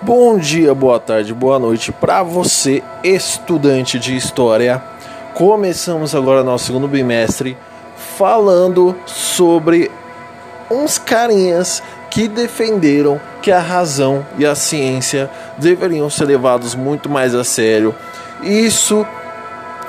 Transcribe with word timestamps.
Bom 0.00 0.38
dia, 0.38 0.72
boa 0.76 1.00
tarde, 1.00 1.34
boa 1.34 1.58
noite 1.58 1.90
para 1.90 2.22
você, 2.22 2.84
estudante 3.02 3.98
de 3.98 4.16
história. 4.16 4.80
Começamos 5.34 6.14
agora 6.14 6.44
nosso 6.44 6.66
segundo 6.66 6.86
bimestre 6.86 7.58
falando 8.16 8.94
sobre 9.04 9.90
uns 10.70 10.98
carinhas 10.98 11.82
que 12.10 12.28
defenderam 12.28 13.20
que 13.42 13.50
a 13.50 13.58
razão 13.58 14.24
e 14.38 14.46
a 14.46 14.54
ciência 14.54 15.28
deveriam 15.58 16.08
ser 16.08 16.26
levados 16.26 16.76
muito 16.76 17.08
mais 17.08 17.34
a 17.34 17.42
sério. 17.42 17.92
Isso 18.40 19.04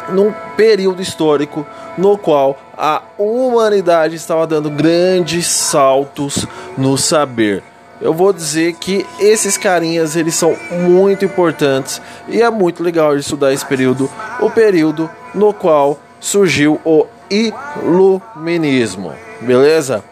num 0.10 0.34
período 0.58 1.04
histórico 1.04 1.68
no 1.96 2.18
qual 2.18 2.58
a 2.76 3.04
humanidade 3.16 4.16
estava 4.16 4.48
dando 4.48 4.72
grandes 4.72 5.46
saltos 5.46 6.48
no 6.76 6.98
saber 6.98 7.62
eu 8.02 8.14
vou 8.14 8.32
dizer 8.32 8.74
que 8.74 9.06
esses 9.20 9.58
carinhas 9.58 10.16
eles 10.16 10.36
são 10.36 10.56
muito 10.72 11.26
importantes 11.26 12.02
e 12.28 12.42
é 12.42 12.50
muito 12.50 12.82
legal 12.82 13.18
estudar 13.18 13.54
esse 13.54 13.66
período, 13.66 14.10
o 14.40 14.50
período 14.50 15.10
no 15.34 15.54
qual 15.54 16.00
surgiu 16.20 16.80
o 16.86 17.06
iluminismo, 17.30 19.14
beleza? 19.42 20.04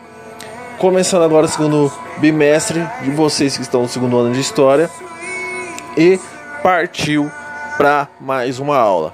Começando 0.77 1.23
agora 1.23 1.45
o 1.45 1.49
segundo 1.49 1.91
bimestre 2.17 2.87
de 3.03 3.11
vocês 3.11 3.55
que 3.55 3.63
estão 3.63 3.83
no 3.83 3.89
segundo 3.89 4.17
ano 4.17 4.33
de 4.33 4.41
história 4.41 4.89
e 5.97 6.19
partiu 6.61 7.31
para 7.77 8.07
mais 8.19 8.59
uma 8.59 8.77
aula. 8.77 9.13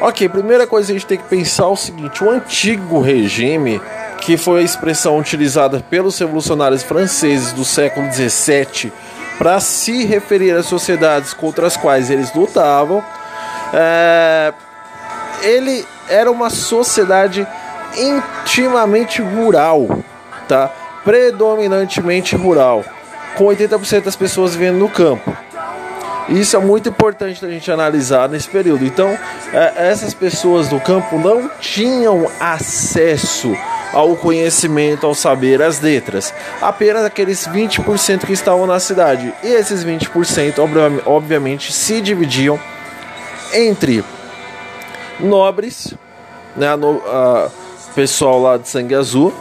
Ok, 0.00 0.28
primeira 0.28 0.66
coisa 0.66 0.92
a 0.92 0.94
gente 0.94 1.06
tem 1.06 1.18
que 1.18 1.24
pensar 1.24 1.64
é 1.64 1.68
o 1.68 1.76
seguinte: 1.76 2.22
o 2.22 2.30
antigo 2.30 3.00
regime 3.00 3.80
que 4.20 4.36
foi 4.36 4.60
a 4.60 4.64
expressão 4.64 5.18
utilizada 5.18 5.80
pelos 5.80 6.18
revolucionários 6.18 6.82
franceses 6.82 7.52
do 7.52 7.64
século 7.64 8.10
XVII 8.12 8.92
para 9.38 9.60
se 9.60 10.04
referir 10.04 10.52
às 10.52 10.66
sociedades 10.66 11.34
contra 11.34 11.66
as 11.66 11.76
quais 11.76 12.10
eles 12.10 12.32
lutavam. 12.34 13.04
É, 13.72 14.52
ele 15.42 15.86
era 16.08 16.30
uma 16.30 16.50
sociedade 16.50 17.46
intimamente 17.96 19.20
rural, 19.20 20.00
tá? 20.48 20.70
predominantemente 21.04 22.34
rural, 22.34 22.84
com 23.36 23.44
80% 23.44 24.02
das 24.02 24.16
pessoas 24.16 24.54
vivendo 24.54 24.78
no 24.78 24.88
campo. 24.88 25.36
Isso 26.28 26.56
é 26.56 26.58
muito 26.58 26.88
importante 26.88 27.44
a 27.44 27.48
gente 27.48 27.70
analisar 27.70 28.28
nesse 28.28 28.48
período. 28.48 28.84
Então, 28.84 29.18
é, 29.52 29.90
essas 29.90 30.14
pessoas 30.14 30.68
do 30.68 30.80
campo 30.80 31.18
não 31.18 31.50
tinham 31.60 32.26
acesso 32.40 33.54
ao 33.92 34.16
conhecimento, 34.16 35.06
ao 35.06 35.14
saber, 35.14 35.62
às 35.62 35.80
letras. 35.80 36.34
Apenas 36.60 37.04
aqueles 37.04 37.46
20% 37.46 38.26
que 38.26 38.32
estavam 38.32 38.66
na 38.66 38.80
cidade. 38.80 39.32
E 39.42 39.48
esses 39.48 39.84
20%, 39.84 41.02
obviamente, 41.06 41.72
se 41.72 42.00
dividiam 42.00 42.58
entre 43.52 44.04
nobres, 45.20 45.94
né, 46.56 46.74
no, 46.74 47.00
a, 47.06 47.48
pessoal 47.94 48.40
lá 48.40 48.56
de 48.56 48.68
sangue 48.68 48.94
azul, 48.94 49.32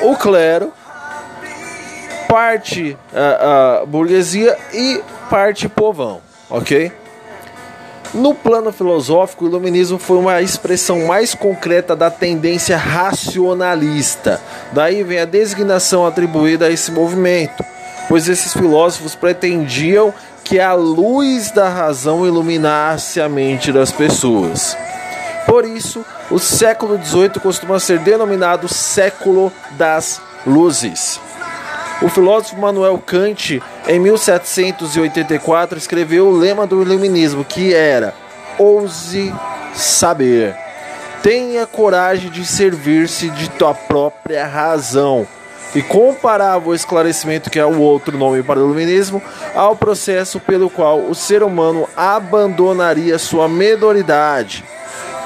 o 0.00 0.16
clero, 0.16 0.72
parte 2.28 2.96
a, 3.14 3.80
a 3.82 3.86
burguesia 3.86 4.56
e 4.72 5.00
parte 5.28 5.68
povão, 5.68 6.20
ok? 6.48 6.92
No 8.14 8.34
plano 8.34 8.72
filosófico, 8.72 9.44
o 9.44 9.48
iluminismo 9.48 9.98
foi 9.98 10.16
uma 10.16 10.40
expressão 10.40 11.06
mais 11.06 11.34
concreta 11.34 11.94
da 11.94 12.10
tendência 12.10 12.76
racionalista. 12.76 14.40
Daí 14.72 15.02
vem 15.02 15.18
a 15.18 15.24
designação 15.24 16.06
atribuída 16.06 16.66
a 16.66 16.70
esse 16.70 16.90
movimento, 16.92 17.64
pois 18.08 18.28
esses 18.28 18.52
filósofos 18.52 19.14
pretendiam 19.14 20.14
que 20.44 20.60
a 20.60 20.72
luz 20.72 21.50
da 21.50 21.68
razão 21.68 22.24
iluminasse 22.24 23.20
a 23.20 23.28
mente 23.28 23.72
das 23.72 23.90
pessoas. 23.90 24.76
Por 25.44 25.64
isso, 25.64 26.04
o 26.30 26.38
século 26.38 26.98
XVIII 27.02 27.40
costuma 27.42 27.78
ser 27.80 27.98
denominado 27.98 28.68
século 28.68 29.52
das 29.72 30.20
luzes. 30.46 31.20
O 32.02 32.10
filósofo 32.10 32.60
Manuel 32.60 32.98
Kant, 32.98 33.62
em 33.88 33.98
1784, 33.98 35.78
escreveu 35.78 36.26
o 36.26 36.36
lema 36.36 36.66
do 36.66 36.82
iluminismo, 36.82 37.42
que 37.42 37.72
era: 37.72 38.14
ouse 38.58 39.32
saber. 39.74 40.54
Tenha 41.22 41.66
coragem 41.66 42.30
de 42.30 42.44
servir-se 42.44 43.30
de 43.30 43.48
tua 43.50 43.74
própria 43.74 44.46
razão. 44.46 45.26
E 45.74 45.82
comparava 45.82 46.68
o 46.68 46.74
esclarecimento, 46.74 47.50
que 47.50 47.58
é 47.58 47.64
o 47.64 47.80
outro 47.80 48.16
nome 48.16 48.42
para 48.42 48.60
o 48.60 48.64
iluminismo, 48.64 49.20
ao 49.54 49.74
processo 49.74 50.38
pelo 50.38 50.70
qual 50.70 51.00
o 51.00 51.14
ser 51.14 51.42
humano 51.42 51.88
abandonaria 51.96 53.18
sua 53.18 53.48
medoridade 53.48 54.64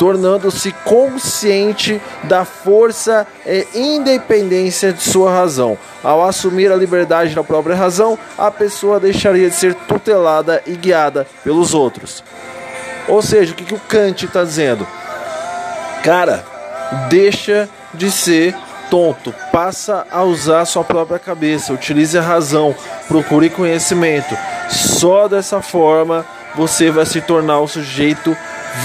tornando-se 0.01 0.73
consciente 0.83 2.01
da 2.25 2.43
força 2.43 3.27
e 3.45 3.67
independência 3.75 4.95
de 4.95 5.03
sua 5.03 5.31
razão. 5.31 5.77
Ao 6.03 6.25
assumir 6.27 6.73
a 6.73 6.77
liberdade 6.77 7.35
da 7.35 7.45
própria 7.45 7.77
razão, 7.77 8.19
a 8.39 8.51
pessoa 8.51 8.99
deixaria 8.99 9.51
de 9.51 9.55
ser 9.55 9.75
tutelada 9.75 10.63
e 10.67 10.75
guiada 10.75 11.27
pelos 11.45 11.75
outros. 11.75 12.25
Ou 13.09 13.21
seja, 13.21 13.53
o 13.53 13.55
que, 13.55 13.67
que 13.67 13.75
o 13.75 13.81
Kant 13.81 14.25
está 14.25 14.43
dizendo? 14.43 14.87
Cara, 16.03 16.47
deixa 17.11 17.69
de 17.93 18.11
ser 18.11 18.57
tonto, 18.89 19.35
passa 19.53 20.07
a 20.11 20.23
usar 20.23 20.65
sua 20.65 20.83
própria 20.83 21.19
cabeça, 21.19 21.75
utilize 21.75 22.17
a 22.17 22.23
razão, 22.23 22.75
procure 23.07 23.51
conhecimento. 23.51 24.35
Só 24.71 25.29
dessa 25.29 25.61
forma 25.61 26.25
você 26.55 26.91
vai 26.91 27.05
se 27.05 27.21
tornar 27.21 27.61
um 27.61 27.67
sujeito 27.67 28.35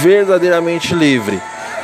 verdadeiramente 0.02 0.94
livre. 0.94 1.42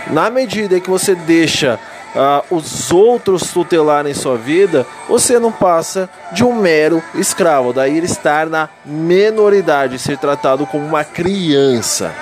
Na 0.07 0.29
medida 0.29 0.79
que 0.79 0.89
você 0.89 1.15
deixa 1.15 1.79
uh, 2.15 2.55
os 2.55 2.91
outros 2.91 3.51
tutelarem 3.51 4.13
sua 4.13 4.37
vida, 4.37 4.85
você 5.07 5.39
não 5.39 5.51
passa 5.51 6.09
de 6.31 6.43
um 6.43 6.53
mero 6.53 7.01
escravo. 7.15 7.73
Daí 7.73 7.97
ele 7.97 8.05
estar 8.05 8.47
na 8.47 8.69
menoridade, 8.85 9.99
ser 9.99 10.17
tratado 10.17 10.65
como 10.65 10.85
uma 10.85 11.03
criança. 11.03 12.13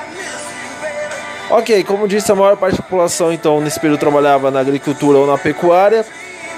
Ok, 1.49 1.83
como 1.83 2.07
disse, 2.07 2.31
a 2.31 2.35
maior 2.35 2.55
parte 2.57 2.77
da 2.77 2.83
população 2.83 3.33
então 3.33 3.59
nesse 3.59 3.79
período 3.79 3.99
trabalhava 3.99 4.51
na 4.51 4.59
agricultura 4.59 5.17
ou 5.17 5.25
na 5.25 5.37
pecuária. 5.37 6.05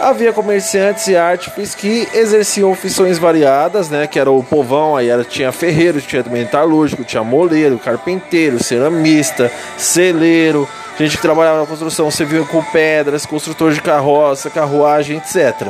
Havia 0.01 0.33
comerciantes 0.33 1.07
e 1.07 1.15
artífices 1.15 1.75
que 1.75 2.07
exerciam 2.11 2.73
funções 2.73 3.19
variadas, 3.19 3.87
né? 3.87 4.07
Que 4.07 4.19
era 4.19 4.31
o 4.31 4.43
povão, 4.43 4.97
aí 4.97 5.07
era, 5.07 5.23
tinha 5.23 5.51
ferreiro, 5.51 6.01
tinha 6.01 6.23
metalúrgico, 6.23 7.03
tinha 7.03 7.23
moleiro, 7.23 7.77
carpinteiro, 7.77 8.61
ceramista, 8.63 9.51
celeiro, 9.77 10.67
gente 10.97 11.17
que 11.17 11.21
trabalhava 11.21 11.59
na 11.59 11.67
construção 11.67 12.09
civil 12.09 12.47
com 12.47 12.63
pedras, 12.63 13.27
construtor 13.27 13.73
de 13.73 13.81
carroça, 13.81 14.49
carruagem, 14.49 15.17
etc. 15.17 15.67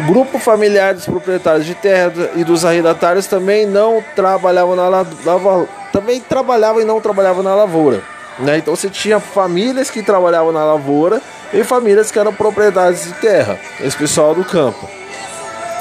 O 0.00 0.02
grupo 0.02 0.40
familiar 0.40 0.92
dos 0.92 1.04
proprietários 1.04 1.66
de 1.66 1.76
terra 1.76 2.12
e 2.34 2.42
dos 2.42 2.64
arrendatários 2.64 3.28
também 3.28 3.66
não 3.66 4.02
trabalhavam 4.16 4.74
na 4.74 4.88
lavoura, 4.88 5.68
também 5.92 6.20
trabalhavam 6.20 6.82
e 6.82 6.84
não 6.84 7.00
trabalhavam 7.00 7.44
na 7.44 7.54
lavoura. 7.54 8.02
Né? 8.40 8.58
Então 8.58 8.74
você 8.74 8.88
tinha 8.88 9.20
famílias 9.20 9.90
que 9.90 10.02
trabalhavam 10.02 10.50
na 10.50 10.64
lavoura 10.64 11.20
e 11.52 11.64
famílias 11.64 12.10
que 12.10 12.18
eram 12.18 12.32
propriedades 12.32 13.04
de 13.04 13.12
terra, 13.14 13.58
esse 13.80 13.96
pessoal 13.96 14.34
do 14.34 14.44
campo, 14.44 14.88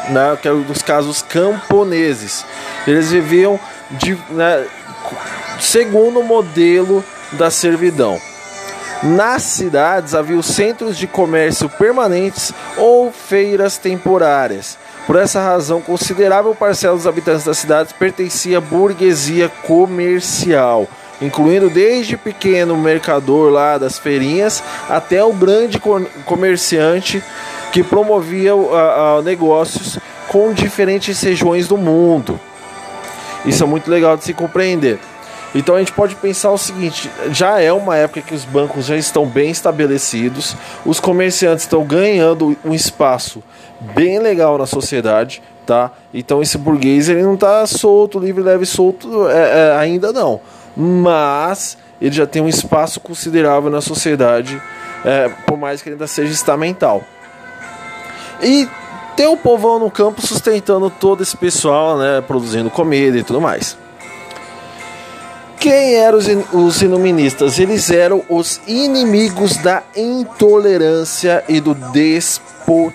né? 0.09 0.37
que 0.41 0.47
eram 0.47 0.61
dos 0.61 0.81
casos 0.81 1.21
camponeses. 1.21 2.45
Eles 2.87 3.11
viviam 3.11 3.59
de, 3.91 4.17
né, 4.29 4.65
segundo 5.59 6.19
o 6.19 6.23
modelo 6.23 7.03
da 7.33 7.51
servidão. 7.51 8.19
Nas 9.01 9.43
cidades 9.43 10.13
havia 10.13 10.41
centros 10.43 10.97
de 10.97 11.07
comércio 11.07 11.69
permanentes 11.69 12.51
ou 12.75 13.11
feiras 13.11 13.77
temporárias. 13.77 14.77
Por 15.07 15.15
essa 15.15 15.41
razão, 15.41 15.81
considerável 15.81 16.53
parcela 16.53 16.95
dos 16.95 17.07
habitantes 17.07 17.45
das 17.45 17.57
cidades 17.57 17.93
pertencia 17.93 18.57
à 18.57 18.61
burguesia 18.61 19.49
comercial 19.65 20.87
incluindo 21.21 21.69
desde 21.69 22.17
pequeno 22.17 22.77
mercador 22.77 23.51
lá 23.51 23.77
das 23.77 23.97
feirinhas 23.97 24.63
até 24.89 25.23
o 25.23 25.33
grande 25.33 25.79
comerciante 26.25 27.23
que 27.71 27.83
promovia 27.83 28.55
uh, 28.55 29.19
uh, 29.19 29.21
negócios 29.21 29.99
com 30.27 30.53
diferentes 30.53 31.21
regiões 31.21 31.67
do 31.67 31.77
mundo. 31.77 32.39
Isso 33.45 33.63
é 33.63 33.67
muito 33.67 33.89
legal 33.89 34.17
de 34.17 34.23
se 34.23 34.33
compreender. 34.33 34.99
Então 35.53 35.75
a 35.75 35.79
gente 35.79 35.91
pode 35.91 36.15
pensar 36.15 36.51
o 36.51 36.57
seguinte: 36.57 37.09
já 37.31 37.59
é 37.59 37.71
uma 37.71 37.95
época 37.95 38.21
que 38.21 38.33
os 38.33 38.45
bancos 38.45 38.85
já 38.85 38.95
estão 38.95 39.25
bem 39.25 39.49
estabelecidos, 39.49 40.55
os 40.85 40.99
comerciantes 40.99 41.63
estão 41.63 41.83
ganhando 41.83 42.55
um 42.63 42.73
espaço 42.73 43.43
bem 43.95 44.19
legal 44.19 44.57
na 44.57 44.67
sociedade, 44.67 45.41
tá? 45.65 45.91
Então 46.13 46.41
esse 46.41 46.57
burguês 46.57 47.09
ele 47.09 47.23
não 47.23 47.33
está 47.33 47.65
solto, 47.65 48.19
livre, 48.19 48.43
leve, 48.43 48.65
solto 48.65 49.27
é, 49.27 49.71
é, 49.71 49.77
ainda 49.77 50.11
não 50.11 50.39
mas 50.81 51.77
ele 52.01 52.15
já 52.15 52.25
tem 52.25 52.41
um 52.41 52.47
espaço 52.47 53.01
considerável 53.01 53.69
na 53.69 53.81
sociedade, 53.81 54.61
é, 55.03 55.27
por 55.45 55.57
mais 55.57 55.81
que 55.81 55.89
ainda 55.89 56.07
seja 56.07 56.31
estamental. 56.31 57.03
E 58.41 58.65
ter 59.17 59.27
o 59.27 59.35
povão 59.35 59.77
no 59.77 59.91
campo 59.91 60.25
sustentando 60.25 60.89
todo 60.89 61.21
esse 61.21 61.35
pessoal, 61.35 61.97
né, 61.97 62.21
produzindo 62.21 62.69
comida 62.69 63.17
e 63.17 63.23
tudo 63.23 63.41
mais. 63.41 63.77
Quem 65.59 65.95
eram 65.95 66.17
os, 66.17 66.27
os 66.53 66.81
iluministas? 66.81 67.59
Eles 67.59 67.91
eram 67.91 68.23
os 68.29 68.61
inimigos 68.65 69.57
da 69.57 69.83
intolerância 69.93 71.43
e 71.49 71.59
do 71.59 71.75
despotismo. 71.91 72.87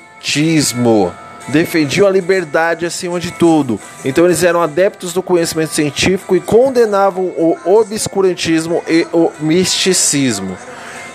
Defendiam 1.49 2.07
a 2.07 2.11
liberdade 2.11 2.87
acima 2.87 3.21
de 3.21 3.31
tudo. 3.31 3.79
Então 4.05 4.25
eles 4.25 4.43
eram 4.43 4.63
adeptos 4.63 5.13
do 5.13 5.23
conhecimento 5.23 5.75
científico 5.75 6.35
e 6.35 6.41
condenavam 6.41 7.25
o 7.25 7.57
obscurantismo 7.65 8.83
e 8.89 9.07
o 9.13 9.31
misticismo. 9.41 10.57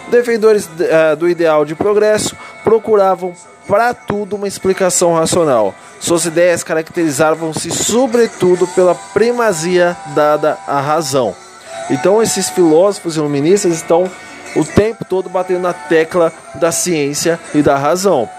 Defendores 0.09 0.65
uh, 0.65 1.15
do 1.15 1.27
ideal 1.27 1.65
de 1.65 1.75
progresso 1.75 2.35
procuravam 2.63 3.33
para 3.67 3.93
tudo 3.93 4.35
uma 4.35 4.47
explicação 4.47 5.13
racional. 5.13 5.75
Suas 5.99 6.25
ideias 6.25 6.63
caracterizavam-se 6.63 7.69
sobretudo 7.69 8.65
pela 8.67 8.95
primazia 8.95 9.95
dada 10.15 10.57
à 10.67 10.79
razão. 10.79 11.35
Então 11.89 12.21
esses 12.21 12.49
filósofos 12.49 13.17
iluministas 13.17 13.73
estão 13.73 14.09
o 14.55 14.65
tempo 14.65 15.05
todo 15.05 15.29
batendo 15.29 15.61
na 15.61 15.73
tecla 15.73 16.33
da 16.55 16.71
ciência 16.71 17.39
e 17.53 17.61
da 17.61 17.77
razão. 17.77 18.29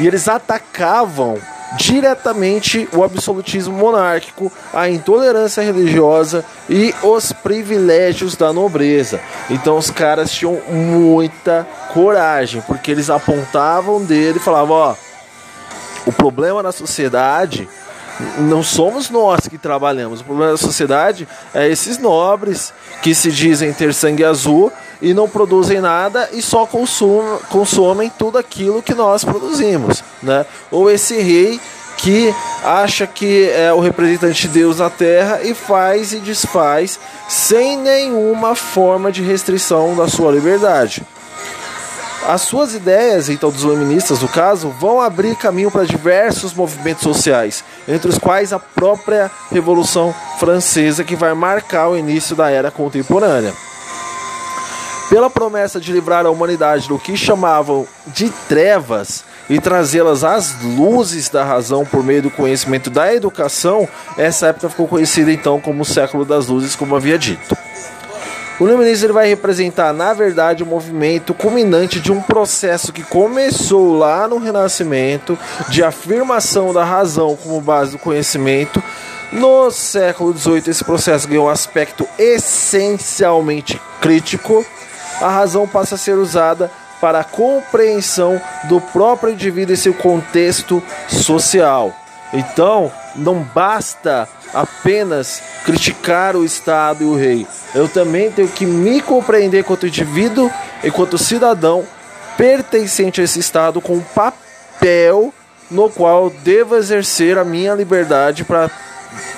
E 0.00 0.06
eles 0.06 0.28
atacavam 0.28 1.38
diretamente 1.76 2.88
o 2.92 3.02
absolutismo 3.02 3.76
monárquico, 3.76 4.52
a 4.72 4.88
intolerância 4.88 5.62
religiosa 5.62 6.44
e 6.68 6.94
os 7.02 7.32
privilégios 7.32 8.36
da 8.36 8.52
nobreza. 8.52 9.20
Então 9.50 9.76
os 9.76 9.90
caras 9.90 10.30
tinham 10.30 10.60
muita 10.68 11.66
coragem, 11.92 12.62
porque 12.62 12.90
eles 12.90 13.10
apontavam 13.10 14.04
dele 14.04 14.38
e 14.38 14.42
falavam, 14.42 14.76
ó, 14.76 14.94
o 16.06 16.12
problema 16.12 16.62
na 16.62 16.72
sociedade 16.72 17.68
não 18.38 18.62
somos 18.62 19.10
nós 19.10 19.48
que 19.48 19.58
trabalhamos. 19.58 20.20
O 20.20 20.24
problema 20.24 20.52
da 20.52 20.58
sociedade 20.58 21.26
é 21.52 21.68
esses 21.68 21.98
nobres 21.98 22.72
que 23.02 23.14
se 23.14 23.30
dizem 23.30 23.72
ter 23.72 23.92
sangue 23.92 24.24
azul 24.24 24.72
e 25.02 25.12
não 25.12 25.28
produzem 25.28 25.80
nada 25.80 26.28
e 26.32 26.40
só 26.40 26.66
consumem, 26.66 27.38
consomem 27.50 28.12
tudo 28.16 28.38
aquilo 28.38 28.82
que 28.82 28.94
nós 28.94 29.24
produzimos, 29.24 30.02
né? 30.22 30.46
Ou 30.70 30.90
esse 30.90 31.20
rei 31.20 31.60
que 31.96 32.34
acha 32.64 33.06
que 33.06 33.48
é 33.50 33.72
o 33.72 33.80
representante 33.80 34.42
de 34.42 34.48
Deus 34.48 34.78
na 34.78 34.90
terra 34.90 35.40
e 35.42 35.54
faz 35.54 36.12
e 36.12 36.18
desfaz 36.18 36.98
sem 37.28 37.76
nenhuma 37.76 38.54
forma 38.54 39.12
de 39.12 39.22
restrição 39.22 39.94
da 39.94 40.08
sua 40.08 40.32
liberdade. 40.32 41.02
As 42.26 42.40
suas 42.42 42.74
ideias, 42.74 43.28
então, 43.28 43.50
dos 43.50 43.62
iluministas, 43.62 44.20
no 44.20 44.28
caso, 44.28 44.70
vão 44.70 45.00
abrir 45.00 45.36
caminho 45.36 45.70
para 45.70 45.84
diversos 45.84 46.54
movimentos 46.54 47.02
sociais, 47.02 47.62
entre 47.86 48.08
os 48.08 48.18
quais 48.18 48.52
a 48.52 48.58
própria 48.58 49.30
Revolução 49.50 50.14
Francesa, 50.38 51.04
que 51.04 51.14
vai 51.14 51.34
marcar 51.34 51.88
o 51.88 51.98
início 51.98 52.34
da 52.34 52.50
era 52.50 52.70
contemporânea. 52.70 53.52
Pela 55.10 55.28
promessa 55.28 55.78
de 55.78 55.92
livrar 55.92 56.24
a 56.24 56.30
humanidade 56.30 56.88
do 56.88 56.98
que 56.98 57.14
chamavam 57.14 57.86
de 58.06 58.30
trevas, 58.48 59.22
e 59.48 59.60
trazê-las 59.60 60.24
às 60.24 60.60
luzes 60.62 61.28
da 61.28 61.44
razão 61.44 61.84
por 61.84 62.02
meio 62.02 62.22
do 62.22 62.30
conhecimento 62.30 62.88
da 62.88 63.14
educação, 63.14 63.88
essa 64.16 64.48
época 64.48 64.70
ficou 64.70 64.88
conhecida 64.88 65.30
então 65.30 65.60
como 65.60 65.82
o 65.82 65.86
século 65.86 66.24
das 66.24 66.46
luzes, 66.46 66.74
como 66.74 66.96
havia 66.96 67.18
dito. 67.18 67.56
O 68.60 68.68
ele 68.68 69.12
vai 69.12 69.26
representar, 69.26 69.92
na 69.92 70.12
verdade, 70.12 70.62
o 70.62 70.66
um 70.66 70.68
movimento 70.70 71.34
culminante 71.34 71.98
de 71.98 72.12
um 72.12 72.22
processo 72.22 72.92
que 72.92 73.02
começou 73.02 73.98
lá 73.98 74.28
no 74.28 74.38
Renascimento, 74.38 75.36
de 75.68 75.82
afirmação 75.82 76.72
da 76.72 76.84
razão 76.84 77.34
como 77.34 77.60
base 77.60 77.92
do 77.92 77.98
conhecimento. 77.98 78.80
No 79.32 79.72
século 79.72 80.32
XVIII, 80.36 80.70
esse 80.70 80.84
processo 80.84 81.26
ganhou 81.26 81.46
um 81.46 81.50
aspecto 81.50 82.06
essencialmente 82.16 83.80
crítico. 84.00 84.64
A 85.20 85.30
razão 85.30 85.66
passa 85.66 85.96
a 85.96 85.98
ser 85.98 86.16
usada 86.16 86.70
para 87.00 87.20
a 87.20 87.24
compreensão 87.24 88.40
do 88.68 88.80
próprio 88.80 89.32
indivíduo 89.32 89.74
e 89.74 89.76
seu 89.76 89.94
contexto 89.94 90.80
social. 91.08 92.03
Então, 92.34 92.92
não 93.14 93.42
basta 93.42 94.28
apenas 94.52 95.40
criticar 95.64 96.36
o 96.36 96.44
Estado 96.44 97.04
e 97.04 97.06
o 97.06 97.16
rei. 97.16 97.46
Eu 97.74 97.88
também 97.88 98.30
tenho 98.30 98.48
que 98.48 98.66
me 98.66 99.00
compreender 99.00 99.60
enquanto 99.60 99.86
indivíduo, 99.86 100.50
enquanto 100.82 101.16
cidadão 101.16 101.84
pertencente 102.36 103.20
a 103.20 103.24
esse 103.24 103.38
Estado 103.38 103.80
com 103.80 103.94
um 103.94 104.00
papel 104.00 105.32
no 105.70 105.88
qual 105.88 106.28
devo 106.28 106.76
exercer 106.76 107.38
a 107.38 107.44
minha 107.44 107.74
liberdade 107.74 108.44
para 108.44 108.70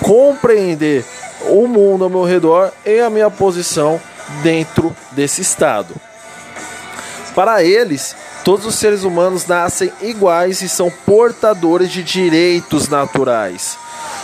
compreender 0.00 1.04
o 1.48 1.66
mundo 1.66 2.04
ao 2.04 2.10
meu 2.10 2.24
redor 2.24 2.72
e 2.84 2.98
a 2.98 3.10
minha 3.10 3.30
posição 3.30 4.00
dentro 4.42 4.94
desse 5.12 5.42
Estado. 5.42 5.94
Para 7.34 7.62
eles, 7.62 8.16
todos 8.46 8.64
os 8.64 8.76
seres 8.76 9.02
humanos 9.02 9.44
nascem 9.44 9.92
iguais 10.00 10.62
e 10.62 10.68
são 10.68 10.88
portadores 11.04 11.90
de 11.90 12.00
direitos 12.00 12.88
naturais. 12.88 13.76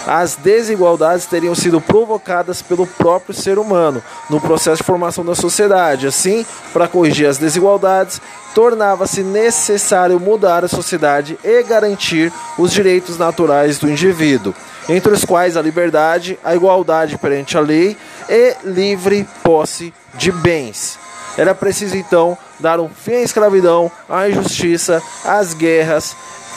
As 0.06 0.36
desigualdades 0.36 1.26
teriam 1.26 1.56
sido 1.56 1.80
provocadas 1.80 2.62
pelo 2.62 2.86
próprio 2.86 3.34
ser 3.34 3.58
humano 3.58 4.00
no 4.30 4.40
processo 4.40 4.76
de 4.76 4.86
formação 4.86 5.24
da 5.24 5.34
sociedade. 5.34 6.06
Assim, 6.06 6.46
para 6.72 6.86
corrigir 6.86 7.26
as 7.26 7.36
desigualdades, 7.36 8.20
tornava-se 8.54 9.24
necessário 9.24 10.20
mudar 10.20 10.64
a 10.64 10.68
sociedade 10.68 11.36
e 11.42 11.60
garantir 11.64 12.32
os 12.56 12.72
direitos 12.72 13.18
naturais 13.18 13.80
do 13.80 13.90
indivíduo, 13.90 14.54
entre 14.88 15.12
os 15.12 15.25
quais 15.25 15.56
a 15.56 15.62
liberdade, 15.62 16.38
a 16.44 16.54
igualdade 16.54 17.18
perante 17.18 17.58
a 17.58 17.60
lei 17.60 17.96
e 18.28 18.54
livre 18.62 19.26
posse 19.42 19.92
de 20.14 20.30
bens. 20.30 20.96
Era 21.37 21.55
preciso 21.55 21.96
então 21.96 22.37
dar 22.61 22.79
um 22.81 22.88
fim 22.88 23.14
à 23.14 23.23
escravidão, 23.23 23.90
à 24.08 24.29
injustiça, 24.29 25.02
às 25.25 25.55
guerras 25.55 26.14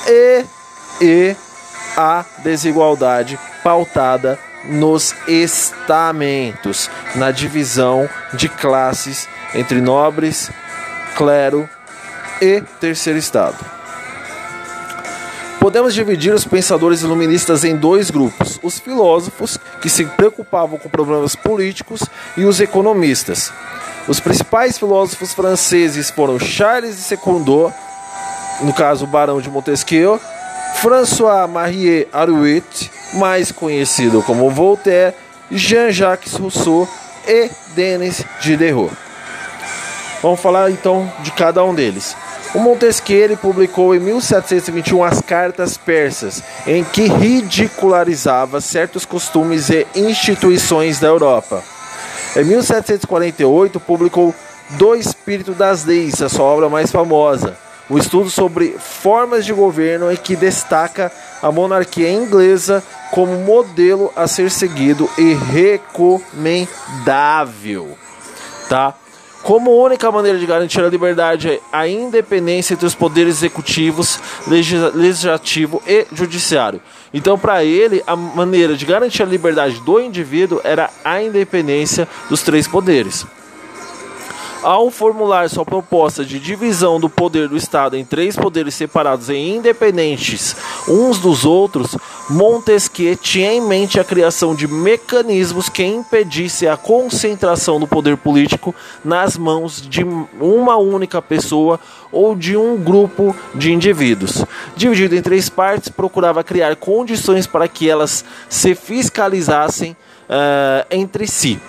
e, 0.08 0.46
e 1.02 1.36
à 1.96 2.26
desigualdade 2.44 3.40
pautada 3.64 4.38
nos 4.66 5.16
estamentos, 5.28 6.90
na 7.16 7.32
divisão 7.32 8.10
de 8.34 8.50
classes 8.50 9.28
entre 9.54 9.80
nobres, 9.80 10.52
clero 11.16 11.70
e 12.42 12.62
terceiro 12.80 13.18
estado. 13.18 13.76
Podemos 15.60 15.96
dividir 15.96 16.32
os 16.32 16.46
pensadores 16.46 17.02
iluministas 17.02 17.64
em 17.64 17.76
dois 17.76 18.12
grupos: 18.12 18.60
os 18.62 18.80
filósofos, 18.80 19.58
que 19.82 19.90
se 19.90 20.06
preocupavam 20.06 20.78
com 20.78 20.90
problemas 20.90 21.36
políticos, 21.36 22.04
e 22.38 22.46
os 22.46 22.60
economistas, 22.60 23.52
os 24.08 24.20
principais 24.20 24.78
filósofos 24.78 25.34
franceses 25.34 26.10
foram 26.12 26.40
Charles 26.40 26.96
de 26.96 27.02
Secondo, 27.02 27.74
no 28.62 28.74
caso 28.74 29.06
o 29.06 29.08
Barão 29.08 29.42
de 29.42 29.50
Montesquieu, 29.50 30.20
François-Marie 30.76 32.08
Arouet, 32.14 32.92
mais 33.14 33.52
conhecido 33.52 34.22
como 34.22 34.52
Voltaire, 34.52 35.16
Jean-Jacques 35.50 36.34
Rousseau 36.34 36.88
e 37.28 37.50
Denis 37.76 38.24
Diderot. 38.42 38.92
Vamos 40.22 40.40
falar 40.40 40.70
então 40.72 41.12
de 41.22 41.32
cada 41.32 41.64
um 41.64 41.74
deles. 41.74 42.16
O 42.54 42.60
Montesquieu 42.60 43.36
publicou 43.36 43.96
em 43.96 44.00
1721 44.00 45.04
as 45.04 45.22
Cartas 45.22 45.78
Persas, 45.78 46.42
em 46.66 46.84
que 46.84 47.08
ridicularizava 47.08 48.62
certos 48.62 49.06
costumes 49.06 49.70
e 49.70 49.86
instituições 49.96 51.00
da 51.00 51.08
Europa. 51.08 51.75
Em 52.36 52.44
1748, 52.44 53.80
publicou 53.80 54.36
Do 54.72 54.94
Espírito 54.94 55.54
das 55.54 55.86
Leis, 55.86 56.22
a 56.22 56.28
sua 56.28 56.44
obra 56.44 56.68
mais 56.68 56.92
famosa, 56.92 57.58
um 57.90 57.98
estudo 57.98 58.30
sobre 58.30 58.76
formas 58.78 59.46
de 59.46 59.54
governo 59.54 60.12
em 60.12 60.18
que 60.18 60.36
destaca 60.36 61.10
a 61.42 61.50
monarquia 61.52 62.12
inglesa 62.12 62.84
como 63.12 63.38
modelo 63.38 64.12
a 64.16 64.28
ser 64.28 64.52
seguido 64.52 65.10
e 65.18 65.34
recomendável, 65.34 67.98
tá? 68.68 68.94
Como 69.46 69.80
única 69.80 70.12
maneira 70.12 70.40
de 70.40 70.46
garantir 70.48 70.82
a 70.82 70.90
liberdade, 70.90 71.62
a 71.72 71.88
independência 71.88 72.74
entre 72.74 72.88
os 72.88 72.96
poderes 72.96 73.36
executivos, 73.36 74.20
legislativo 74.48 75.84
e 75.86 76.08
judiciário. 76.12 76.82
Então, 77.14 77.38
para 77.38 77.64
ele, 77.64 78.02
a 78.08 78.16
maneira 78.16 78.76
de 78.76 78.84
garantir 78.88 79.22
a 79.22 79.26
liberdade 79.28 79.80
do 79.82 80.00
indivíduo 80.00 80.60
era 80.64 80.90
a 81.04 81.22
independência 81.22 82.08
dos 82.28 82.42
três 82.42 82.68
poderes. 82.68 83.24
Ao 84.66 84.90
formular 84.90 85.48
sua 85.48 85.64
proposta 85.64 86.26
de 86.26 86.40
divisão 86.40 87.00
do 87.00 87.08
poder 87.08 87.48
do 87.48 87.56
Estado 87.56 87.96
em 87.96 88.04
três 88.04 88.36
poderes 88.36 88.74
separados 88.74 89.30
e 89.30 89.36
independentes 89.36 90.56
uns 90.90 91.20
dos 91.20 91.46
outros, 91.46 91.96
Montesquieu 92.28 93.16
tinha 93.16 93.54
em 93.54 93.62
mente 93.62 94.00
a 94.00 94.04
criação 94.04 94.56
de 94.56 94.68
mecanismos 94.68 95.70
que 95.70 95.84
impedisse 95.84 96.68
a 96.68 96.76
concentração 96.76 97.80
do 97.80 97.86
poder 97.86 98.18
político 98.18 98.74
nas 99.04 99.38
mãos 99.38 99.80
de 99.80 100.04
uma 100.04 100.78
única 100.78 101.22
pessoa 101.22 101.80
ou 102.12 102.36
de 102.36 102.58
um 102.58 102.76
grupo 102.76 103.36
de 103.54 103.72
indivíduos. 103.72 104.44
Dividido 104.76 105.16
em 105.16 105.22
três 105.22 105.48
partes, 105.48 105.90
procurava 105.90 106.44
criar 106.44 106.76
condições 106.76 107.46
para 107.46 107.68
que 107.68 107.88
elas 107.88 108.26
se 108.50 108.74
fiscalizassem 108.74 109.92
uh, 109.92 110.88
entre 110.90 111.28
si. 111.28 111.62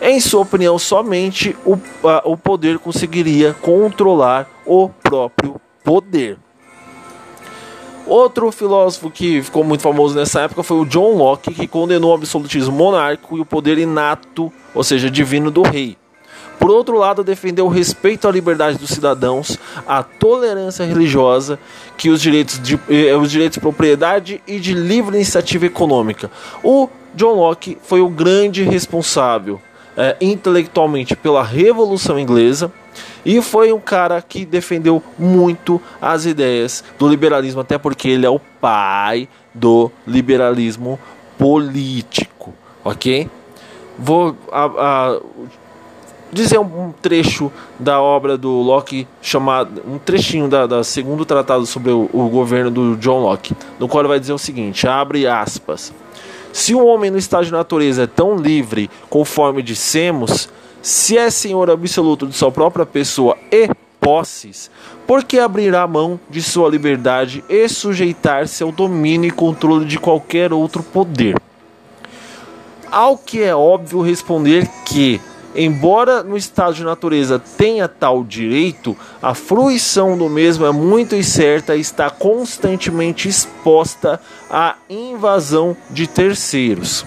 Em 0.00 0.20
sua 0.20 0.42
opinião, 0.42 0.78
somente 0.78 1.56
o, 1.64 1.78
o 2.24 2.36
poder 2.36 2.78
conseguiria 2.78 3.54
controlar 3.54 4.48
o 4.64 4.88
próprio 4.88 5.60
poder. 5.82 6.38
Outro 8.06 8.52
filósofo 8.52 9.10
que 9.10 9.42
ficou 9.42 9.64
muito 9.64 9.82
famoso 9.82 10.14
nessa 10.14 10.42
época 10.42 10.62
foi 10.62 10.76
o 10.76 10.84
John 10.84 11.16
Locke, 11.16 11.52
que 11.52 11.66
condenou 11.66 12.12
o 12.12 12.14
absolutismo 12.14 12.72
monárquico 12.72 13.36
e 13.36 13.40
o 13.40 13.44
poder 13.44 13.78
inato, 13.78 14.52
ou 14.72 14.84
seja, 14.84 15.10
divino 15.10 15.50
do 15.50 15.62
rei. 15.62 15.96
Por 16.58 16.70
outro 16.70 16.96
lado, 16.96 17.24
defendeu 17.24 17.66
o 17.66 17.68
respeito 17.68 18.28
à 18.28 18.30
liberdade 18.30 18.78
dos 18.78 18.90
cidadãos, 18.90 19.58
a 19.86 20.02
tolerância 20.02 20.84
religiosa, 20.84 21.58
que 21.96 22.08
os 22.08 22.20
direitos 22.20 22.60
de, 22.60 22.78
eh, 22.88 23.14
os 23.16 23.30
direitos 23.30 23.54
de 23.54 23.60
propriedade 23.60 24.40
e 24.46 24.60
de 24.60 24.72
livre 24.72 25.16
iniciativa 25.16 25.66
econômica. 25.66 26.30
O 26.62 26.88
John 27.14 27.34
Locke 27.34 27.76
foi 27.82 28.00
o 28.00 28.08
grande 28.08 28.62
responsável 28.62 29.60
é, 29.96 30.16
intelectualmente 30.20 31.16
pela 31.16 31.42
Revolução 31.42 32.18
Inglesa 32.18 32.72
e 33.24 33.42
foi 33.42 33.72
um 33.72 33.80
cara 33.80 34.22
que 34.22 34.44
defendeu 34.44 35.02
muito 35.18 35.80
as 36.00 36.26
ideias 36.26 36.84
do 36.98 37.08
liberalismo, 37.08 37.60
até 37.60 37.76
porque 37.76 38.08
ele 38.08 38.26
é 38.26 38.30
o 38.30 38.40
pai 38.60 39.28
do 39.52 39.90
liberalismo 40.06 40.98
político, 41.36 42.54
ok? 42.84 43.28
Vou 43.98 44.36
a, 44.52 44.64
a, 44.64 45.20
dizer 46.32 46.58
um 46.58 46.92
trecho 47.02 47.50
da 47.78 48.00
obra 48.00 48.36
do 48.36 48.50
Locke 48.50 49.08
chamado 49.22 49.82
um 49.86 49.98
trechinho 49.98 50.48
da, 50.48 50.66
da 50.66 50.84
segundo 50.84 51.24
tratado 51.24 51.66
sobre 51.66 51.90
o, 51.90 52.08
o 52.12 52.28
governo 52.28 52.70
do 52.70 52.96
John 52.96 53.20
Locke, 53.20 53.56
no 53.78 53.88
qual 53.88 54.02
ele 54.02 54.08
vai 54.08 54.20
dizer 54.20 54.32
o 54.32 54.38
seguinte: 54.38 54.86
abre 54.86 55.26
aspas. 55.26 55.92
Se 56.52 56.74
o 56.74 56.84
homem 56.84 57.10
no 57.10 57.18
estado 57.18 57.46
de 57.46 57.52
natureza 57.52 58.04
é 58.04 58.06
tão 58.06 58.36
livre 58.36 58.90
conforme 59.08 59.62
dissemos, 59.62 60.48
se 60.82 61.18
é 61.18 61.30
senhor 61.30 61.70
absoluto 61.70 62.26
de 62.26 62.34
sua 62.34 62.52
própria 62.52 62.86
pessoa 62.86 63.36
e 63.50 63.68
posses, 64.00 64.70
por 65.06 65.24
que 65.24 65.38
abrirá 65.38 65.86
mão 65.86 66.18
de 66.30 66.40
sua 66.40 66.68
liberdade 66.68 67.44
e 67.48 67.68
sujeitar-se 67.68 68.62
ao 68.62 68.70
domínio 68.70 69.28
e 69.28 69.32
controle 69.32 69.84
de 69.84 69.98
qualquer 69.98 70.52
outro 70.52 70.82
poder? 70.82 71.34
Ao 72.90 73.18
que 73.18 73.42
é 73.42 73.54
óbvio 73.54 74.00
responder 74.00 74.68
que 74.84 75.20
Embora 75.56 76.22
no 76.22 76.36
estado 76.36 76.74
de 76.74 76.84
natureza 76.84 77.38
tenha 77.38 77.88
tal 77.88 78.22
direito, 78.22 78.94
a 79.22 79.32
fruição 79.32 80.16
do 80.16 80.28
mesmo 80.28 80.66
é 80.66 80.70
muito 80.70 81.16
incerta 81.16 81.74
e 81.74 81.80
está 81.80 82.10
constantemente 82.10 83.26
exposta 83.26 84.20
à 84.50 84.74
invasão 84.90 85.74
de 85.90 86.06
terceiros. 86.06 87.06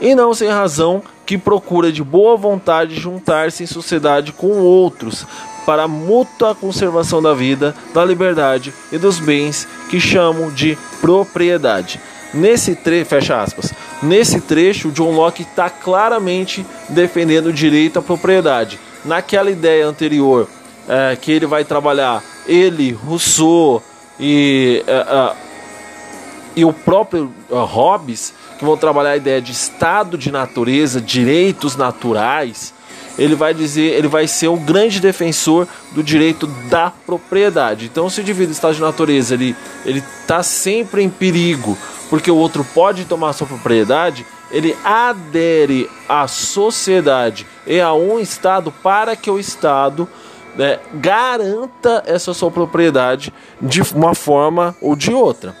E 0.00 0.14
não 0.14 0.32
sem 0.32 0.48
razão 0.48 1.02
que 1.26 1.36
procura 1.36 1.90
de 1.90 2.04
boa 2.04 2.36
vontade 2.36 2.94
juntar-se 2.94 3.64
em 3.64 3.66
sociedade 3.66 4.32
com 4.32 4.60
outros 4.60 5.26
para 5.66 5.84
a 5.84 5.88
mútua 5.88 6.54
conservação 6.54 7.20
da 7.20 7.34
vida, 7.34 7.74
da 7.92 8.04
liberdade 8.04 8.72
e 8.92 8.98
dos 8.98 9.18
bens 9.18 9.66
que 9.90 10.00
chamam 10.00 10.50
de 10.50 10.78
propriedade. 11.00 12.00
Nesse 12.34 12.74
trecho, 12.74 13.10
fecha 13.10 13.42
aspas, 13.42 13.72
nesse 14.02 14.40
trecho, 14.40 14.90
John 14.90 15.12
Locke 15.12 15.42
está 15.42 15.70
claramente 15.70 16.66
defendendo 16.88 17.46
o 17.46 17.52
direito 17.52 17.98
à 17.98 18.02
propriedade. 18.02 18.78
Naquela 19.04 19.50
ideia 19.50 19.86
anterior, 19.86 20.48
é, 20.88 21.16
que 21.16 21.30
ele 21.30 21.46
vai 21.46 21.64
trabalhar, 21.64 22.22
ele, 22.46 22.92
Rousseau 22.92 23.82
e, 24.18 24.82
é, 24.86 24.92
é, 24.92 25.32
e 26.56 26.64
o 26.64 26.72
próprio 26.72 27.32
é, 27.50 27.54
Hobbes, 27.54 28.34
que 28.58 28.64
vão 28.64 28.76
trabalhar 28.76 29.10
a 29.10 29.16
ideia 29.16 29.40
de 29.40 29.52
estado 29.52 30.18
de 30.18 30.30
natureza, 30.30 31.00
direitos 31.00 31.76
naturais, 31.76 32.74
ele 33.18 33.34
vai 33.34 33.52
dizer, 33.52 33.92
ele 33.92 34.08
vai 34.08 34.26
ser 34.26 34.48
o 34.48 34.56
grande 34.56 34.98
defensor 34.98 35.68
do 35.92 36.02
direito 36.02 36.46
da 36.68 36.90
propriedade. 37.04 37.86
Então, 37.86 38.08
se 38.08 38.20
o 38.20 38.22
indivíduo 38.22 38.52
estado 38.52 38.74
de 38.74 38.80
natureza 38.80 39.34
ele 39.34 39.54
ele 39.84 40.02
está 40.22 40.42
sempre 40.42 41.02
em 41.02 41.10
perigo 41.10 41.76
porque 42.12 42.30
o 42.30 42.36
outro 42.36 42.62
pode 42.62 43.06
tomar 43.06 43.32
sua 43.32 43.46
propriedade, 43.46 44.26
ele 44.50 44.76
adere 44.84 45.88
à 46.06 46.28
sociedade 46.28 47.46
e 47.66 47.80
a 47.80 47.94
um 47.94 48.20
Estado 48.20 48.70
para 48.70 49.16
que 49.16 49.30
o 49.30 49.38
Estado 49.38 50.06
né, 50.54 50.78
garanta 50.92 52.02
essa 52.04 52.34
sua 52.34 52.50
propriedade 52.50 53.32
de 53.62 53.80
uma 53.94 54.14
forma 54.14 54.76
ou 54.82 54.94
de 54.94 55.10
outra. 55.10 55.56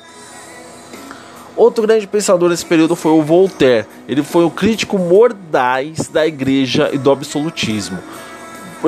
Outro 1.56 1.86
grande 1.86 2.06
pensador 2.06 2.50
nesse 2.50 2.66
período 2.66 2.94
foi 2.94 3.12
o 3.12 3.22
Voltaire. 3.22 3.86
Ele 4.06 4.22
foi 4.22 4.44
o 4.44 4.50
crítico 4.50 4.98
mordaz 4.98 6.08
da 6.08 6.26
igreja 6.26 6.90
e 6.92 6.98
do 6.98 7.10
absolutismo 7.10 7.98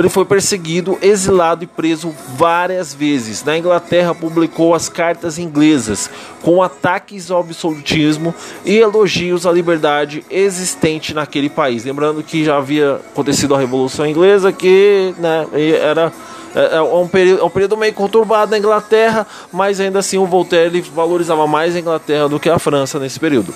ele 0.00 0.08
foi 0.08 0.24
perseguido, 0.24 0.98
exilado 1.00 1.64
e 1.64 1.66
preso 1.66 2.14
várias 2.36 2.92
vezes. 2.92 3.44
Na 3.44 3.56
Inglaterra, 3.56 4.14
publicou 4.14 4.74
as 4.74 4.88
cartas 4.88 5.38
inglesas, 5.38 6.10
com 6.42 6.62
ataques 6.62 7.30
ao 7.30 7.40
absolutismo 7.40 8.34
e 8.64 8.78
elogios 8.78 9.46
à 9.46 9.52
liberdade 9.52 10.24
existente 10.30 11.14
naquele 11.14 11.48
país. 11.48 11.84
Lembrando 11.84 12.22
que 12.22 12.44
já 12.44 12.56
havia 12.56 12.96
acontecido 12.96 13.54
a 13.54 13.58
Revolução 13.58 14.06
Inglesa, 14.06 14.52
que 14.52 15.14
né, 15.18 15.46
era 15.80 16.12
é, 16.54 16.76
é, 16.76 16.82
um 16.82 17.08
período, 17.08 17.40
é 17.40 17.44
um 17.44 17.50
período 17.50 17.76
meio 17.76 17.92
conturbado 17.92 18.50
na 18.50 18.58
Inglaterra, 18.58 19.26
mas 19.52 19.80
ainda 19.80 19.98
assim 19.98 20.18
o 20.18 20.26
Voltaire 20.26 20.76
ele 20.76 20.80
valorizava 20.80 21.46
mais 21.46 21.74
a 21.74 21.80
Inglaterra 21.80 22.28
do 22.28 22.38
que 22.38 22.48
a 22.48 22.58
França 22.58 22.98
nesse 22.98 23.18
período. 23.18 23.52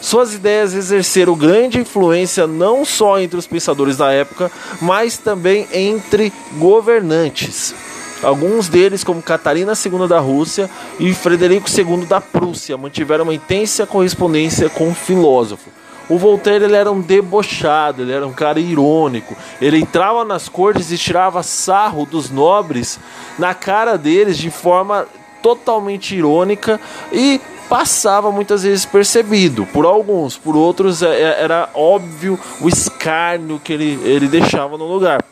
Suas 0.00 0.34
ideias 0.34 0.74
exerceram 0.74 1.34
grande 1.34 1.78
influência 1.78 2.46
não 2.46 2.84
só 2.84 3.18
entre 3.18 3.38
os 3.38 3.46
pensadores 3.46 3.96
da 3.96 4.12
época, 4.12 4.50
mas 4.80 5.16
também 5.16 5.66
entre 5.72 6.32
governantes. 6.58 7.74
Alguns 8.22 8.68
deles, 8.68 9.02
como 9.02 9.20
Catarina 9.20 9.72
II 9.72 10.06
da 10.06 10.20
Rússia 10.20 10.70
e 11.00 11.12
Frederico 11.12 11.68
II 11.68 12.06
da 12.06 12.20
Prússia, 12.20 12.76
mantiveram 12.76 13.24
uma 13.24 13.34
intensa 13.34 13.84
correspondência 13.84 14.70
com 14.70 14.90
o 14.90 14.94
filósofo. 14.94 15.70
O 16.12 16.18
Voltaire 16.18 16.66
ele 16.66 16.76
era 16.76 16.92
um 16.92 17.00
debochado, 17.00 18.02
ele 18.02 18.12
era 18.12 18.26
um 18.26 18.34
cara 18.34 18.60
irônico. 18.60 19.34
Ele 19.58 19.78
entrava 19.78 20.26
nas 20.26 20.46
cortes 20.46 20.92
e 20.92 20.98
tirava 20.98 21.42
sarro 21.42 22.04
dos 22.04 22.28
nobres 22.28 23.00
na 23.38 23.54
cara 23.54 23.96
deles 23.96 24.36
de 24.36 24.50
forma 24.50 25.06
totalmente 25.42 26.14
irônica 26.14 26.78
e 27.10 27.40
passava 27.66 28.30
muitas 28.30 28.62
vezes 28.62 28.84
percebido 28.84 29.64
por 29.64 29.86
alguns, 29.86 30.36
por 30.36 30.54
outros 30.54 31.02
é, 31.02 31.06
é, 31.06 31.42
era 31.44 31.70
óbvio 31.72 32.38
o 32.60 32.68
escárnio 32.68 33.58
que 33.58 33.72
ele, 33.72 33.98
ele 34.04 34.28
deixava 34.28 34.76
no 34.76 34.86
lugar. 34.86 35.24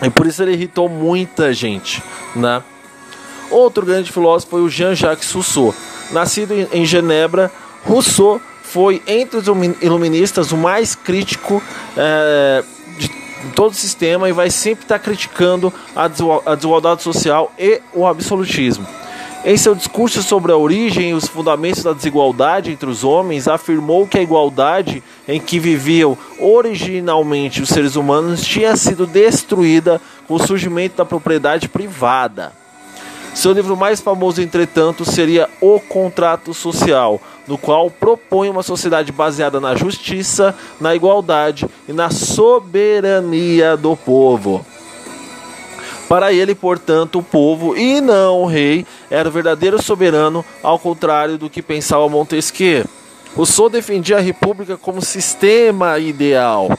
E 0.00 0.08
por 0.08 0.28
isso 0.28 0.40
ele 0.44 0.52
irritou 0.52 0.88
muita 0.88 1.52
gente, 1.52 2.00
né? 2.36 2.62
Outro 3.50 3.84
grande 3.84 4.12
filósofo 4.12 4.52
foi 4.52 4.60
o 4.60 4.68
Jean-Jacques 4.68 5.32
Rousseau. 5.32 5.74
Nascido 6.12 6.54
em 6.72 6.86
Genebra, 6.86 7.50
Rousseau 7.84 8.40
foi 8.70 9.02
entre 9.06 9.38
os 9.38 9.46
iluministas 9.80 10.52
o 10.52 10.56
mais 10.56 10.94
crítico 10.94 11.62
é, 11.96 12.62
de 12.98 13.10
todo 13.54 13.72
o 13.72 13.74
sistema 13.74 14.28
e 14.28 14.32
vai 14.32 14.50
sempre 14.50 14.84
estar 14.84 14.98
criticando 14.98 15.72
a 15.96 16.06
desigualdade 16.54 17.02
social 17.02 17.52
e 17.58 17.80
o 17.94 18.06
absolutismo. 18.06 18.86
Em 19.44 19.56
seu 19.56 19.74
discurso 19.74 20.22
sobre 20.22 20.52
a 20.52 20.56
origem 20.56 21.10
e 21.10 21.14
os 21.14 21.26
fundamentos 21.26 21.82
da 21.82 21.92
desigualdade 21.92 22.72
entre 22.72 22.90
os 22.90 23.04
homens, 23.04 23.46
afirmou 23.46 24.06
que 24.06 24.18
a 24.18 24.22
igualdade 24.22 25.02
em 25.26 25.40
que 25.40 25.58
viviam 25.60 26.18
originalmente 26.40 27.62
os 27.62 27.68
seres 27.68 27.94
humanos 27.96 28.42
tinha 28.42 28.76
sido 28.76 29.06
destruída 29.06 30.00
com 30.26 30.34
o 30.34 30.44
surgimento 30.44 30.96
da 30.96 31.04
propriedade 31.04 31.68
privada. 31.68 32.52
Seu 33.32 33.52
livro 33.52 33.76
mais 33.76 34.00
famoso, 34.00 34.42
entretanto, 34.42 35.04
seria 35.04 35.48
O 35.60 35.78
Contrato 35.78 36.52
Social, 36.52 37.20
no 37.48 37.58
qual 37.58 37.90
propõe 37.90 38.50
uma 38.50 38.62
sociedade 38.62 39.10
baseada 39.10 39.58
na 39.58 39.74
justiça, 39.74 40.54
na 40.80 40.94
igualdade 40.94 41.66
e 41.88 41.92
na 41.92 42.10
soberania 42.10 43.76
do 43.76 43.96
povo. 43.96 44.64
Para 46.08 46.32
ele, 46.32 46.54
portanto, 46.54 47.18
o 47.18 47.22
povo 47.22 47.76
e 47.76 48.00
não 48.00 48.42
o 48.42 48.46
rei 48.46 48.86
era 49.10 49.28
o 49.28 49.32
verdadeiro 49.32 49.82
soberano, 49.82 50.44
ao 50.62 50.78
contrário 50.78 51.36
do 51.36 51.50
que 51.50 51.60
pensava 51.60 52.08
Montesquieu. 52.08 52.86
Rousseau 53.36 53.68
defendia 53.68 54.16
a 54.16 54.20
república 54.20 54.76
como 54.76 55.02
sistema 55.02 55.98
ideal 55.98 56.70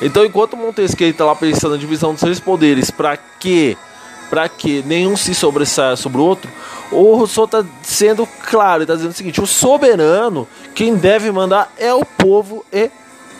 Então, 0.00 0.24
enquanto 0.24 0.56
Montesquieu 0.56 1.10
está 1.10 1.24
lá 1.24 1.34
pensando 1.36 1.72
na 1.72 1.76
divisão 1.76 2.12
dos 2.12 2.20
seus 2.20 2.40
poderes, 2.40 2.90
para 2.90 3.16
que, 3.16 3.76
para 4.30 4.48
que 4.48 4.82
nenhum 4.84 5.16
se 5.16 5.34
sobressaia 5.34 5.94
sobre 5.94 6.18
o 6.18 6.24
outro, 6.24 6.50
o 6.92 7.16
Rousseau 7.16 7.46
está 7.46 7.64
sendo 7.82 8.28
claro, 8.48 8.82
está 8.82 8.94
dizendo 8.94 9.10
o 9.10 9.14
seguinte: 9.14 9.40
o 9.40 9.46
soberano, 9.46 10.46
quem 10.74 10.94
deve 10.94 11.30
mandar 11.32 11.72
é 11.78 11.92
o 11.92 12.04
povo 12.04 12.64
e 12.72 12.90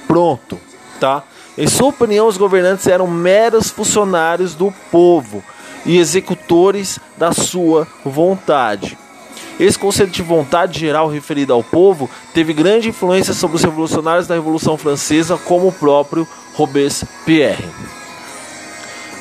pronto, 0.06 0.58
tá? 0.98 1.22
Em 1.56 1.66
sua 1.66 1.88
opinião, 1.88 2.26
os 2.26 2.38
governantes 2.38 2.86
eram 2.86 3.06
meros 3.06 3.70
funcionários 3.70 4.54
do 4.54 4.72
povo 4.90 5.44
e 5.84 5.98
executores 5.98 6.98
da 7.16 7.32
sua 7.32 7.86
vontade. 8.04 8.96
Esse 9.60 9.78
conceito 9.78 10.12
de 10.12 10.22
vontade 10.22 10.80
geral 10.80 11.08
referido 11.08 11.52
ao 11.52 11.62
povo 11.62 12.08
teve 12.32 12.54
grande 12.54 12.88
influência 12.88 13.34
sobre 13.34 13.56
os 13.56 13.62
revolucionários 13.62 14.26
da 14.26 14.34
Revolução 14.34 14.78
Francesa, 14.78 15.36
como 15.36 15.68
o 15.68 15.72
próprio 15.72 16.26
Robespierre. 16.54 17.68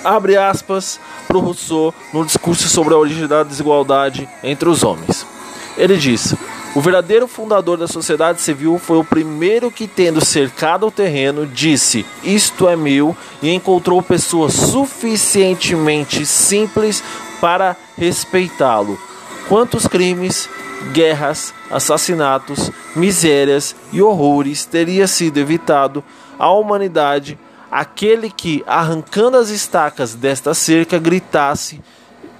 Abre 0.03 0.37
aspas 0.37 0.99
para 1.31 1.39
Rousseau 1.39 1.93
no 2.13 2.25
discurso 2.25 2.67
sobre 2.67 2.93
a 2.93 2.97
origem 2.97 3.27
da 3.27 3.43
desigualdade 3.43 4.27
entre 4.43 4.67
os 4.67 4.83
homens. 4.83 5.25
Ele 5.77 5.95
diz: 5.97 6.35
O 6.75 6.81
verdadeiro 6.81 7.27
fundador 7.27 7.77
da 7.77 7.87
sociedade 7.87 8.41
civil 8.41 8.77
foi 8.77 8.97
o 8.97 9.05
primeiro 9.05 9.71
que, 9.71 9.87
tendo 9.87 10.23
cercado 10.23 10.87
o 10.87 10.91
terreno, 10.91 11.47
disse: 11.47 12.05
Isto 12.23 12.67
é 12.67 12.75
meu, 12.75 13.15
e 13.41 13.49
encontrou 13.49 14.01
pessoas 14.01 14.53
suficientemente 14.53 16.25
simples 16.25 17.01
para 17.39 17.75
respeitá-lo 17.97 18.99
quantos 19.51 19.85
crimes, 19.85 20.49
guerras, 20.93 21.53
assassinatos, 21.69 22.71
misérias 22.95 23.75
e 23.91 24.01
horrores 24.01 24.63
teria 24.63 25.07
sido 25.07 25.39
evitado 25.39 26.01
à 26.39 26.49
humanidade 26.51 27.37
aquele 27.71 28.29
que, 28.29 28.63
arrancando 28.67 29.37
as 29.37 29.49
estacas 29.49 30.13
desta 30.13 30.53
cerca, 30.53 30.99
gritasse, 30.99 31.81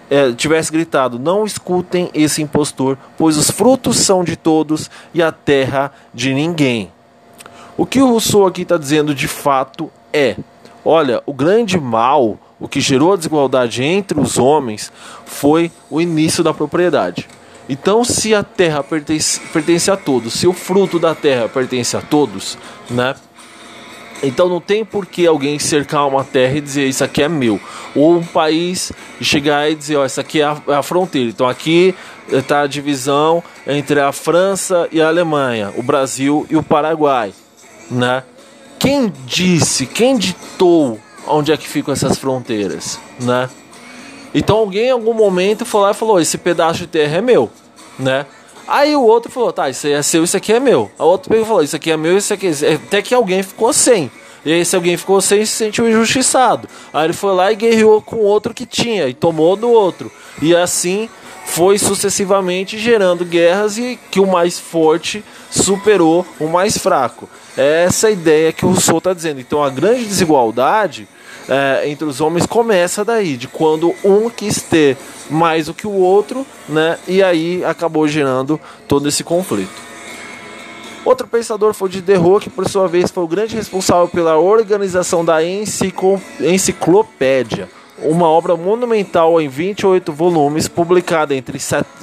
é, 0.09 0.31
tivesse 0.33 0.71
gritado: 0.71 1.17
Não 1.17 1.45
escutem 1.45 2.09
esse 2.13 2.41
impostor, 2.41 2.97
pois 3.17 3.38
os 3.38 3.50
frutos 3.50 3.97
são 3.97 4.23
de 4.23 4.35
todos 4.35 4.91
e 5.13 5.23
a 5.23 5.31
terra 5.31 5.91
de 6.13 6.33
ninguém. 6.33 6.91
O 7.77 7.85
que 7.85 8.01
o 8.01 8.07
Rousseau 8.07 8.45
aqui 8.45 8.63
está 8.63 8.77
dizendo 8.77 9.15
de 9.15 9.27
fato 9.27 9.89
é: 10.11 10.35
olha, 10.83 11.23
o 11.25 11.33
grande 11.33 11.79
mal 11.79 12.38
o 12.61 12.67
que 12.67 12.79
gerou 12.79 13.11
a 13.11 13.15
desigualdade 13.15 13.83
entre 13.83 14.19
os 14.19 14.38
homens 14.38 14.93
foi 15.25 15.71
o 15.89 16.00
início 16.00 16.43
da 16.43 16.53
propriedade. 16.53 17.27
Então, 17.67 18.03
se 18.03 18.35
a 18.35 18.43
terra 18.43 18.83
pertence, 18.83 19.39
pertence 19.51 19.89
a 19.89 19.97
todos, 19.97 20.33
se 20.33 20.45
o 20.45 20.53
fruto 20.53 21.00
da 21.00 21.15
terra 21.15 21.50
pertence 21.50 21.97
a 21.97 22.01
todos, 22.01 22.57
né? 22.88 23.15
Então 24.24 24.48
não 24.48 24.62
tem 24.62 24.86
por 24.86 25.06
que 25.06 25.25
alguém 25.25 25.58
cercar 25.58 26.08
uma 26.08 26.24
terra 26.24 26.58
e 26.58 26.62
dizer 26.62 26.88
isso 26.88 27.04
aqui 27.04 27.24
é 27.24 27.28
meu. 27.28 27.60
Ou 27.96 28.18
um 28.18 28.24
país 28.24 28.92
chegar 29.20 29.70
e 29.70 29.75
dizer, 29.75 29.98
ó, 29.98 30.06
isso 30.06 30.22
aqui 30.22 30.42
é 30.42 30.46
a, 30.46 30.62
é 30.68 30.75
a 30.75 30.84
fronteira. 30.84 31.30
Então 31.30 31.48
aqui 31.48 31.96
está 32.30 32.62
a 32.62 32.68
divisão 32.68 33.44
entre 33.66 34.00
a 34.00 34.12
França 34.12 34.88
e 34.92 35.01
a 35.01 35.08
Alemanha, 35.08 35.74
o 35.75 35.82
Brasil 35.84 36.46
e 36.50 36.56
o 36.56 36.63
Paraguai, 36.63 37.34
né? 37.90 38.24
Quem 38.80 39.12
disse, 39.25 39.86
quem 39.86 40.18
ditou 40.18 41.00
onde 41.28 41.51
é 41.51 41.58
que 41.58 41.68
ficam 41.68 41.94
essas 41.94 42.18
fronteiras, 42.18 43.00
né? 43.20 43.50
Então 44.34 44.58
alguém 44.58 44.88
em 44.88 44.92
algum 44.92 45.13
momento 45.13 45.66
foi 45.66 45.82
lá 45.82 45.92
e 45.92 45.94
falou: 45.94 46.20
esse 46.20 46.38
pedaço 46.38 46.80
de 46.80 46.88
terra 46.88 47.18
é 47.18 47.22
meu, 47.22 47.50
né? 48.00 48.25
Aí 48.72 48.96
o 48.96 49.04
outro 49.04 49.30
falou: 49.30 49.51
tá, 49.51 49.70
isso 49.70 49.86
aí 49.86 49.94
é 49.94 50.01
seu, 50.01 50.24
isso 50.24 50.38
aqui 50.38 50.54
é 50.54 50.60
meu. 50.60 50.90
A 50.98 51.04
outro 51.04 51.30
pegou 51.30 51.44
e 51.44 51.48
falou: 51.48 51.63
isso 51.63 51.75
aqui 51.75 51.92
é 51.92 51.98
meu, 51.98 52.18
isso 52.18 52.34
aqui 52.34 52.48
é. 52.48 52.74
Até 52.75 53.01
que 53.01 53.13
alguém 53.13 53.44
ficou 53.44 53.74
sem. 53.74 54.10
E 54.46 54.51
aí, 54.51 54.66
se 54.66 54.75
alguém 54.75 54.98
ficou 54.98 55.22
sem, 55.22 55.46
se 55.46 55.51
sentiu 55.51 55.88
injustiçado. 55.88 56.68
Aí 56.92 57.06
ele 57.06 57.13
foi 57.13 57.36
lá 57.36 57.51
e 57.51 57.56
guerreou 57.56 58.01
com 58.01 58.16
outro 58.16 58.54
que 58.54 58.66
tinha 58.66 59.08
e 59.08 59.13
tomou 59.13 59.56
do 59.56 59.70
outro. 59.70 60.10
E 60.42 60.56
assim 60.56 61.10
foi 61.46 61.78
sucessivamente 61.78 62.78
gerando 62.78 63.25
guerras 63.25 63.78
e 63.78 64.00
que 64.10 64.20
o 64.22 64.25
mais 64.25 64.58
forte 64.58 65.24
superou 65.50 66.25
o 66.40 66.48
mais 66.48 66.78
fraco. 66.78 67.30
É 67.58 67.84
essa 67.84 68.10
ideia 68.10 68.54
que 68.54 68.66
o 68.66 68.70
Rousseau 68.70 69.00
está 69.00 69.13
dizendo. 69.13 69.42
Então 69.42 69.62
a 69.62 69.70
grande 69.70 70.06
desigualdade 70.06 71.08
é, 71.50 71.89
entre 71.89 72.05
os 72.05 72.21
homens 72.21 72.45
começa 72.45 73.03
daí, 73.03 73.36
de 73.38 73.48
quando 73.48 73.95
um 74.03 74.29
quis 74.29 74.62
ter 74.62 74.98
mais 75.29 75.65
do 75.67 75.74
que 75.74 75.88
o 75.88 75.91
outro, 75.91 76.45
né? 76.67 76.98
E 77.07 77.24
aí 77.24 77.63
acabou 77.65 78.07
gerando 78.07 78.60
todo 78.88 79.07
esse 79.07 79.24
conflito. 79.24 79.91
Outro 81.03 81.27
pensador 81.27 81.74
foi 81.74 81.89
Diderot, 81.89 82.44
que 82.44 82.50
por 82.50 82.70
sua 82.70 82.87
vez 82.87 83.09
foi 83.09 83.24
o 83.24 83.27
grande 83.27 83.55
responsável 83.55 84.07
pela 84.07 84.37
organização 84.37 85.25
da 85.25 85.39
Enciclopédia, 86.39 87.68
uma 87.98 88.27
obra 88.27 88.55
monumental 88.55 89.42
em 89.42 89.48
28 89.48 90.13
volumes, 90.13 90.68
publicada 90.68 91.33
entre 91.33 91.57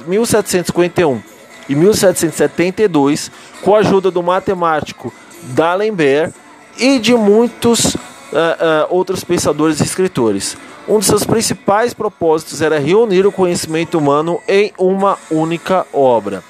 1751 0.05 1.21
e 1.69 1.75
1772, 1.75 3.31
com 3.61 3.73
a 3.73 3.79
ajuda 3.79 4.11
do 4.11 4.21
matemático 4.21 5.13
D'Alembert 5.43 6.33
e 6.77 6.99
de 6.99 7.15
muitos 7.15 7.95
uh, 8.31 8.35
uh, 8.35 8.95
outros 8.95 9.23
pensadores 9.23 9.79
e 9.79 9.83
escritores. 9.83 10.57
Um 10.87 10.99
de 10.99 11.05
seus 11.05 11.23
principais 11.23 11.93
propósitos 11.93 12.61
era 12.61 12.79
reunir 12.79 13.25
o 13.25 13.31
conhecimento 13.31 13.97
humano 13.97 14.41
em 14.47 14.73
uma 14.77 15.17
única 15.29 15.85
obra. 15.93 16.43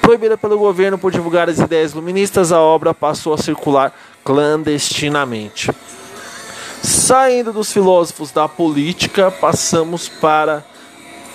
Proibida 0.00 0.36
pelo 0.36 0.58
governo 0.58 0.98
por 0.98 1.12
divulgar 1.12 1.48
as 1.48 1.58
ideias 1.58 1.92
luministas, 1.92 2.50
a 2.50 2.60
obra 2.60 2.92
passou 2.92 3.34
a 3.34 3.38
circular 3.38 3.94
clandestinamente. 4.24 5.70
Saindo 6.82 7.52
dos 7.52 7.72
filósofos 7.72 8.32
da 8.32 8.48
política, 8.48 9.30
passamos 9.30 10.08
para 10.08 10.64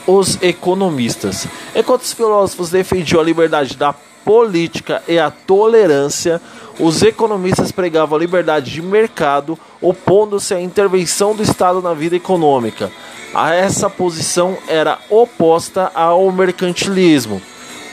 os 0.08 0.41
economistas. 0.41 1.46
Enquanto 1.76 2.02
os 2.02 2.13
filósofos 2.13 2.72
defendiam 2.72 3.22
a 3.22 3.24
liberdade 3.24 3.76
da 3.76 3.93
política 4.26 5.04
e 5.08 5.20
a 5.20 5.30
tolerância, 5.30 6.41
os 6.80 7.04
economistas 7.04 7.72
pregavam 7.72 8.17
a 8.17 8.20
liberdade 8.20 8.72
de 8.72 8.82
mercado, 8.82 9.58
opondo-se 9.82 10.54
à 10.54 10.62
intervenção 10.62 11.36
do 11.36 11.43
Estado 11.43 11.82
na 11.82 11.93
vida 11.93 12.15
econômica. 12.15 12.91
A 13.34 13.54
essa 13.54 13.89
posição 13.89 14.58
era 14.67 15.00
oposta 15.10 15.91
ao 15.93 16.32
mercantilismo. 16.32 17.41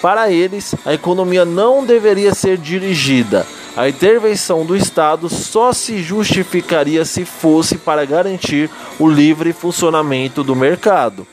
Para 0.01 0.31
eles, 0.31 0.75
a 0.85 0.93
economia 0.93 1.45
não 1.45 1.85
deveria 1.85 2.35
ser 2.35 2.59
dirigida. 2.59 3.47
A 3.77 3.89
intervenção 3.89 4.65
do 4.65 4.77
Estado 4.77 5.29
só 5.29 5.73
se 5.73 6.03
justificaria 6.03 7.05
se 7.05 7.25
fosse 7.25 7.79
para 7.79 8.05
garantir 8.05 8.71
o 8.99 9.09
livre 9.09 9.53
funcionamento 9.53 10.45
do 10.45 10.55
mercado. 10.55 11.27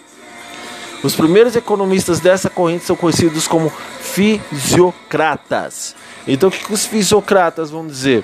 Os 1.04 1.16
primeiros 1.16 1.56
economistas 1.56 2.20
dessa 2.20 2.50
corrente 2.50 2.86
são 2.86 2.96
conhecidos 2.96 3.48
como 3.48 3.72
fisiocratas. 4.00 5.96
Então, 6.28 6.50
o 6.50 6.52
que 6.52 6.72
os 6.72 6.86
fisiocratas 6.86 7.72
vão 7.72 7.88
dizer? 7.88 8.24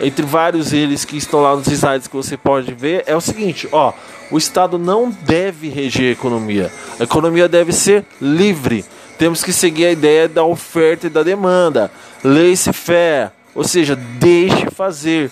Entre 0.00 0.26
vários 0.26 0.72
eles 0.72 1.04
que 1.04 1.16
estão 1.16 1.40
lá 1.40 1.54
nos 1.56 1.68
slides 1.68 2.08
que 2.08 2.16
você 2.16 2.36
pode 2.36 2.74
ver, 2.74 3.04
é 3.06 3.16
o 3.16 3.20
seguinte: 3.20 3.68
ó, 3.72 3.92
o 4.30 4.36
Estado 4.36 4.76
não 4.78 5.10
deve 5.10 5.68
reger 5.68 6.08
a 6.08 6.12
economia. 6.12 6.70
A 6.98 7.04
economia 7.04 7.48
deve 7.48 7.72
ser 7.72 8.04
livre. 8.20 8.84
Temos 9.18 9.42
que 9.42 9.52
seguir 9.52 9.86
a 9.86 9.92
ideia 9.92 10.28
da 10.28 10.44
oferta 10.44 11.06
e 11.06 11.10
da 11.10 11.22
demanda. 11.22 11.90
Laissez-faire, 12.22 13.30
ou 13.54 13.64
seja, 13.64 13.96
deixe 13.96 14.68
fazer, 14.70 15.30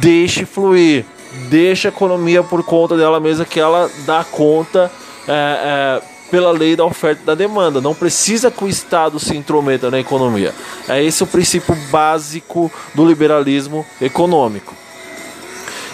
deixe 0.00 0.44
fluir, 0.44 1.04
deixe 1.48 1.86
a 1.86 1.90
economia 1.90 2.42
por 2.42 2.64
conta 2.64 2.96
dela 2.96 3.20
mesma, 3.20 3.44
que 3.44 3.60
ela 3.60 3.88
dá 4.04 4.24
conta. 4.24 4.90
É, 5.28 6.00
é, 6.02 6.09
pela 6.30 6.52
lei 6.52 6.76
da 6.76 6.84
oferta 6.84 7.22
e 7.22 7.26
da 7.26 7.34
demanda. 7.34 7.80
Não 7.80 7.94
precisa 7.94 8.50
que 8.50 8.64
o 8.64 8.68
Estado 8.68 9.18
se 9.18 9.36
intrometa 9.36 9.90
na 9.90 9.98
economia. 9.98 10.54
É 10.88 11.02
esse 11.02 11.22
o 11.22 11.26
princípio 11.26 11.74
básico 11.90 12.70
do 12.94 13.04
liberalismo 13.04 13.84
econômico. 14.00 14.74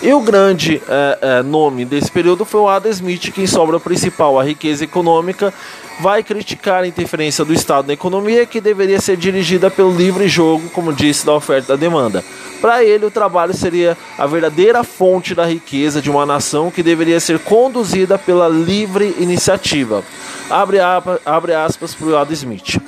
E 0.02 0.12
o 0.12 0.20
grande 0.20 0.82
é, 0.88 1.18
é, 1.20 1.42
nome 1.42 1.84
desse 1.84 2.10
período 2.10 2.44
foi 2.44 2.60
o 2.60 2.68
Adam 2.68 2.92
Smith, 2.92 3.32
que 3.32 3.42
em 3.42 3.46
sua 3.46 3.62
obra 3.62 3.80
principal, 3.80 4.38
A 4.38 4.44
Riqueza 4.44 4.84
Econômica, 4.84 5.52
vai 6.00 6.22
criticar 6.22 6.84
a 6.84 6.86
interferência 6.86 7.44
do 7.44 7.54
Estado 7.54 7.86
na 7.86 7.94
economia, 7.94 8.46
que 8.46 8.60
deveria 8.60 9.00
ser 9.00 9.16
dirigida 9.16 9.70
pelo 9.70 9.94
livre 9.94 10.28
jogo, 10.28 10.68
como 10.70 10.92
disse, 10.92 11.24
da 11.24 11.32
oferta 11.32 11.72
e 11.72 11.76
da 11.76 11.80
demanda. 11.80 12.24
Para 12.60 12.84
ele, 12.84 13.06
o 13.06 13.10
trabalho 13.10 13.54
seria 13.54 13.96
a 14.18 14.26
verdadeira 14.26 14.82
fonte 14.82 15.34
da 15.34 15.46
riqueza 15.46 16.02
de 16.02 16.10
uma 16.10 16.26
nação 16.26 16.70
que 16.70 16.82
deveria 16.82 17.20
ser 17.20 17.38
conduzida 17.38 18.18
pela 18.18 18.48
livre 18.48 19.14
iniciativa. 19.18 20.02
Abre, 20.50 20.78
abre 21.24 21.54
aspas 21.54 21.94
para 21.94 22.06
o 22.06 22.16
Adam 22.16 22.32
Smith. 22.32 22.78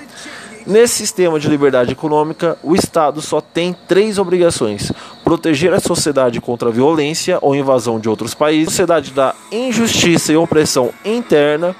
Nesse 0.69 0.97
sistema 0.97 1.41
de 1.41 1.49
liberdade 1.49 1.93
econômica, 1.93 2.59
o 2.63 2.75
Estado 2.75 3.23
só 3.23 3.41
tem 3.41 3.75
três 3.87 4.19
obrigações: 4.19 4.93
proteger 5.25 5.73
a 5.73 5.81
sociedade 5.81 6.43
contra 6.43 6.69
a 6.69 6.73
violência 6.73 7.39
ou 7.41 7.57
invasão 7.57 7.99
de 7.99 8.07
outros 8.07 8.35
países, 8.35 8.75
sociedade 8.75 9.13
da 9.13 9.35
injustiça 9.51 10.31
e 10.31 10.37
opressão 10.37 10.91
interna, 11.07 11.75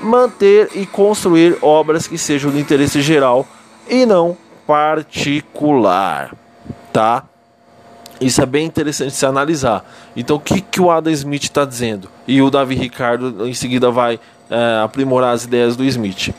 manter 0.00 0.70
e 0.74 0.86
construir 0.86 1.56
obras 1.62 2.06
que 2.06 2.18
sejam 2.18 2.50
do 2.50 2.58
interesse 2.58 3.00
geral 3.00 3.46
e 3.88 4.04
não 4.04 4.36
particular, 4.66 6.34
tá? 6.92 7.24
Isso 8.20 8.40
é 8.40 8.46
bem 8.46 8.66
interessante 8.66 9.14
se 9.14 9.26
analisar. 9.26 9.84
Então, 10.16 10.36
o 10.36 10.40
que, 10.40 10.60
que 10.60 10.80
o 10.80 10.90
Adam 10.90 11.12
Smith 11.12 11.44
está 11.44 11.64
dizendo? 11.64 12.08
E 12.26 12.40
o 12.40 12.50
Davi 12.50 12.74
Ricardo, 12.74 13.46
em 13.46 13.52
seguida, 13.52 13.90
vai 13.90 14.18
é, 14.50 14.80
aprimorar 14.82 15.34
as 15.34 15.44
ideias 15.44 15.76
do 15.76 15.84
Smith. 15.84 16.34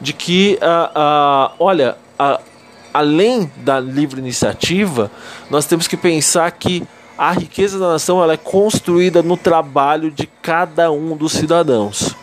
De 0.00 0.14
que, 0.14 0.58
uh, 0.62 0.98
uh, 0.98 1.52
olha, 1.58 1.96
uh, 2.18 2.42
além 2.92 3.50
da 3.58 3.78
livre 3.78 4.18
iniciativa, 4.18 5.10
nós 5.50 5.66
temos 5.66 5.86
que 5.86 5.96
pensar 5.96 6.50
que 6.52 6.82
a 7.18 7.32
riqueza 7.32 7.78
da 7.78 7.88
nação 7.88 8.22
ela 8.22 8.32
é 8.32 8.38
construída 8.38 9.22
no 9.22 9.36
trabalho 9.36 10.10
de 10.10 10.26
cada 10.40 10.90
um 10.90 11.14
dos 11.14 11.32
cidadãos. 11.32 12.16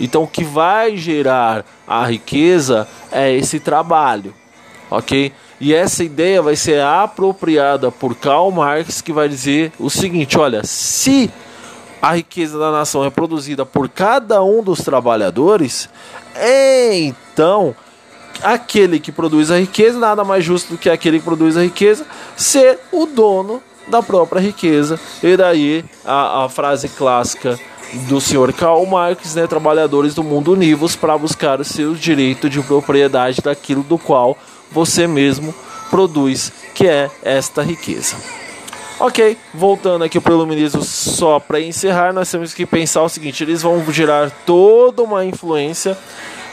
Então, 0.00 0.22
o 0.22 0.28
que 0.28 0.44
vai 0.44 0.96
gerar 0.96 1.64
a 1.86 2.06
riqueza 2.06 2.86
é 3.10 3.32
esse 3.34 3.58
trabalho, 3.58 4.34
ok? 4.90 5.32
E 5.60 5.74
essa 5.74 6.04
ideia 6.04 6.40
vai 6.40 6.54
ser 6.54 6.80
apropriada 6.80 7.90
por 7.90 8.14
Karl 8.14 8.50
Marx, 8.50 9.00
que 9.00 9.12
vai 9.12 9.28
dizer 9.28 9.72
o 9.78 9.90
seguinte: 9.90 10.38
olha, 10.38 10.62
se 10.64 11.30
a 12.00 12.14
riqueza 12.14 12.58
da 12.58 12.70
nação 12.70 13.04
é 13.04 13.10
produzida 13.10 13.66
por 13.66 13.88
cada 13.88 14.42
um 14.42 14.62
dos 14.62 14.80
trabalhadores, 14.80 15.88
então 16.36 17.74
aquele 18.42 19.00
que 19.00 19.10
produz 19.10 19.50
a 19.50 19.58
riqueza 19.58 19.98
nada 19.98 20.22
mais 20.22 20.44
justo 20.44 20.74
do 20.74 20.78
que 20.78 20.88
aquele 20.88 21.18
que 21.18 21.24
produz 21.24 21.56
a 21.56 21.62
riqueza 21.62 22.06
ser 22.36 22.78
o 22.92 23.04
dono 23.06 23.60
da 23.88 24.02
própria 24.02 24.40
riqueza. 24.40 24.98
E 25.22 25.36
daí 25.36 25.84
a, 26.04 26.44
a 26.44 26.48
frase 26.48 26.88
clássica 26.88 27.58
do 28.08 28.20
senhor 28.20 28.52
Karl 28.52 28.84
Marx, 28.86 29.34
né, 29.34 29.46
trabalhadores 29.46 30.14
do 30.14 30.22
mundo 30.22 30.52
univos 30.52 30.94
para 30.94 31.16
buscar 31.16 31.60
o 31.60 31.64
seu 31.64 31.94
direito 31.94 32.48
de 32.48 32.60
propriedade 32.60 33.40
daquilo 33.40 33.82
do 33.82 33.98
qual 33.98 34.36
você 34.70 35.06
mesmo 35.06 35.54
produz, 35.90 36.52
que 36.74 36.86
é 36.86 37.10
esta 37.22 37.62
riqueza. 37.62 38.16
Ok, 39.00 39.38
voltando 39.54 40.02
aqui 40.02 40.18
para 40.18 40.32
o 40.32 40.36
iluminismo, 40.36 40.82
só 40.82 41.38
para 41.38 41.60
encerrar, 41.60 42.12
nós 42.12 42.30
temos 42.30 42.52
que 42.52 42.66
pensar 42.66 43.02
o 43.02 43.08
seguinte: 43.08 43.44
eles 43.44 43.62
vão 43.62 43.84
gerar 43.92 44.30
toda 44.44 45.02
uma 45.02 45.24
influência. 45.24 45.96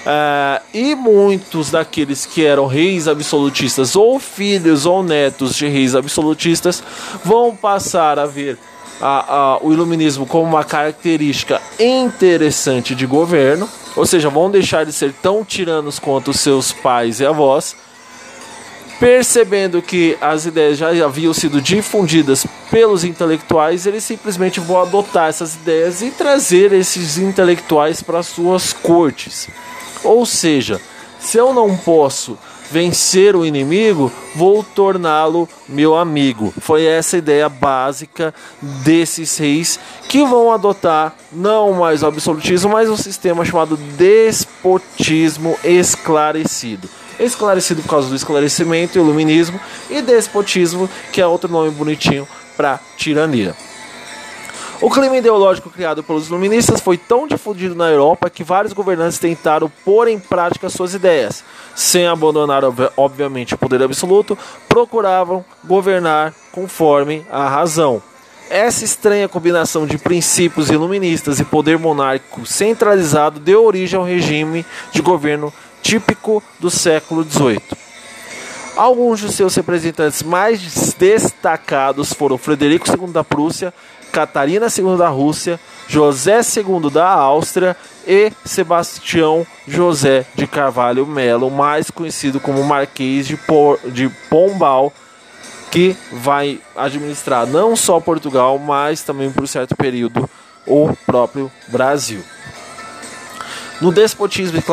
Uh, 0.05 0.61
e 0.71 0.93
muitos 0.93 1.71
daqueles 1.71 2.27
que 2.27 2.45
eram 2.45 2.67
reis 2.67 3.07
absolutistas, 3.07 3.95
ou 3.95 4.19
filhos 4.19 4.85
ou 4.85 5.01
netos 5.01 5.55
de 5.55 5.67
reis 5.67 5.95
absolutistas, 5.95 6.83
vão 7.23 7.55
passar 7.55 8.19
a 8.19 8.27
ver 8.27 8.59
a, 9.01 9.35
a, 9.35 9.57
o 9.63 9.73
iluminismo 9.73 10.25
como 10.25 10.45
uma 10.45 10.63
característica 10.63 11.61
interessante 11.79 12.95
de 12.95 13.05
governo, 13.05 13.69
ou 13.95 14.05
seja, 14.05 14.29
vão 14.29 14.49
deixar 14.49 14.85
de 14.85 14.93
ser 14.93 15.13
tão 15.13 15.43
tiranos 15.43 15.99
quanto 15.99 16.33
seus 16.33 16.71
pais 16.71 17.19
e 17.19 17.25
avós 17.25 17.75
Percebendo 18.99 19.81
que 19.81 20.17
as 20.21 20.45
ideias 20.45 20.77
já 20.77 20.87
haviam 21.03 21.33
sido 21.33 21.61
difundidas 21.61 22.45
pelos 22.71 23.03
intelectuais, 23.03 23.85
eles 23.85 24.05
simplesmente 24.05 24.61
vão 24.61 24.81
adotar 24.81 25.27
essas 25.27 25.55
ideias 25.55 26.01
e 26.01 26.11
trazer 26.11 26.71
esses 26.71 27.17
intelectuais 27.17 28.01
para 28.01 28.23
suas 28.23 28.71
cortes. 28.71 29.49
Ou 30.01 30.25
seja, 30.25 30.79
se 31.19 31.37
eu 31.37 31.53
não 31.53 31.75
posso 31.75 32.37
vencer 32.71 33.35
o 33.35 33.45
inimigo, 33.45 34.11
vou 34.35 34.63
torná-lo 34.63 35.47
meu 35.67 35.95
amigo. 35.95 36.53
Foi 36.59 36.85
essa 36.85 37.15
a 37.15 37.19
ideia 37.19 37.49
básica 37.49 38.33
desses 38.61 39.37
reis 39.37 39.79
que 40.07 40.25
vão 40.25 40.51
adotar 40.51 41.15
não 41.31 41.73
mais 41.73 42.03
o 42.03 42.07
absolutismo, 42.07 42.71
mas 42.71 42.89
um 42.89 42.97
sistema 42.97 43.45
chamado 43.45 43.77
despotismo 43.77 45.57
esclarecido 45.63 46.89
esclarecido 47.17 47.81
por 47.81 47.89
causa 47.89 48.09
do 48.09 48.15
esclarecimento, 48.15 48.97
iluminismo 48.97 49.57
e 49.89 50.01
despotismo, 50.01 50.89
que 51.13 51.21
é 51.21 51.25
outro 51.25 51.49
nome 51.49 51.71
bonitinho 51.71 52.27
para 52.57 52.79
tirania. 52.97 53.55
O 54.81 54.89
clima 54.89 55.15
ideológico 55.15 55.69
criado 55.69 56.03
pelos 56.03 56.27
iluministas 56.27 56.81
foi 56.81 56.97
tão 56.97 57.25
difundido 57.25 57.73
na 57.73 57.89
Europa 57.89 58.29
que 58.29 58.43
vários 58.43 58.73
governantes 58.73 59.17
tentaram 59.17 59.71
pôr 59.85 60.09
em 60.09 60.19
prática 60.19 60.69
suas 60.69 60.93
ideias. 60.93 61.43
Sem 61.73 62.05
abandonar, 62.07 62.63
obviamente, 62.97 63.53
o 63.53 63.57
poder 63.57 63.81
absoluto, 63.81 64.37
procuravam 64.67 65.45
governar 65.63 66.33
conforme 66.51 67.25
a 67.31 67.47
razão. 67.47 68.03
Essa 68.49 68.83
estranha 68.83 69.29
combinação 69.29 69.87
de 69.87 69.97
princípios 69.97 70.69
iluministas 70.69 71.39
e 71.39 71.45
poder 71.45 71.79
monárquico 71.79 72.45
centralizado 72.45 73.39
deu 73.39 73.63
origem 73.63 73.97
ao 73.97 74.05
regime 74.05 74.65
de 74.91 75.01
governo 75.01 75.53
típico 75.81 76.43
do 76.59 76.69
século 76.69 77.23
XVIII. 77.23 77.61
Alguns 78.75 79.21
de 79.21 79.31
seus 79.31 79.55
representantes 79.55 80.21
mais 80.21 80.93
destacados 80.99 82.11
foram 82.11 82.37
Frederico 82.37 82.85
II 82.89 83.07
da 83.07 83.23
Prússia, 83.23 83.73
Catarina 84.15 84.67
II 84.67 84.97
da 84.97 85.09
Rússia, 85.09 85.59
José 85.89 86.39
II 86.39 86.89
da 86.89 87.05
Áustria 87.05 87.75
e 88.07 88.31
Sebastião 88.45 89.45
José 89.67 90.25
de 90.33 90.47
Carvalho 90.47 91.05
Melo, 91.05 91.51
mais 91.51 91.91
conhecido 91.91 92.39
como 92.39 92.63
Marquês 92.63 93.27
de, 93.27 93.35
Por, 93.35 93.77
de 93.91 94.07
Pombal, 94.29 94.93
que 95.69 95.97
vai 96.13 96.61
administrar 96.77 97.45
não 97.45 97.75
só 97.75 97.99
Portugal, 97.99 98.57
mas 98.57 99.03
também 99.03 99.29
por 99.29 99.45
certo 99.49 99.75
período 99.75 100.29
o 100.65 100.95
próprio 101.05 101.51
Brasil. 101.67 102.23
No 103.81 103.91
despotismo 103.91 104.63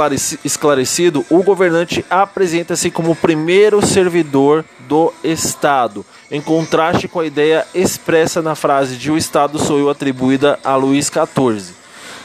esclarecido, 0.45 1.27
o 1.29 1.43
governante 1.43 2.05
apresenta-se 2.09 2.93
como 2.93 3.11
o 3.11 3.17
primeiro 3.17 3.85
servidor 3.85 4.65
do 4.93 5.11
Estado, 5.25 6.05
em 6.31 6.39
contraste 6.39 7.09
com 7.09 7.19
a 7.19 7.25
ideia 7.25 7.67
expressa 7.75 8.43
na 8.43 8.55
frase 8.55 8.97
de 8.97 9.11
o 9.11 9.17
Estado 9.17 9.59
sou 9.59 9.79
eu 9.79 9.89
atribuída 9.89 10.61
a 10.63 10.77
Luís 10.77 11.07
XIV. 11.07 11.73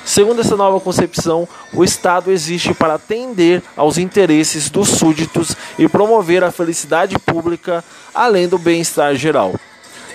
Segundo 0.04 0.42
essa 0.42 0.58
nova 0.58 0.78
concepção, 0.82 1.48
o 1.72 1.82
Estado 1.82 2.30
existe 2.30 2.74
para 2.74 2.96
atender 2.96 3.64
aos 3.78 3.98
interesses 3.98 4.70
dos 4.70 4.90
súditos 4.90 5.56
e 5.80 5.88
promover 5.88 6.44
a 6.44 6.52
felicidade 6.52 7.18
pública, 7.18 7.82
além 8.14 8.50
do 8.50 8.58
bem-estar 8.58 9.16
geral. 9.16 9.56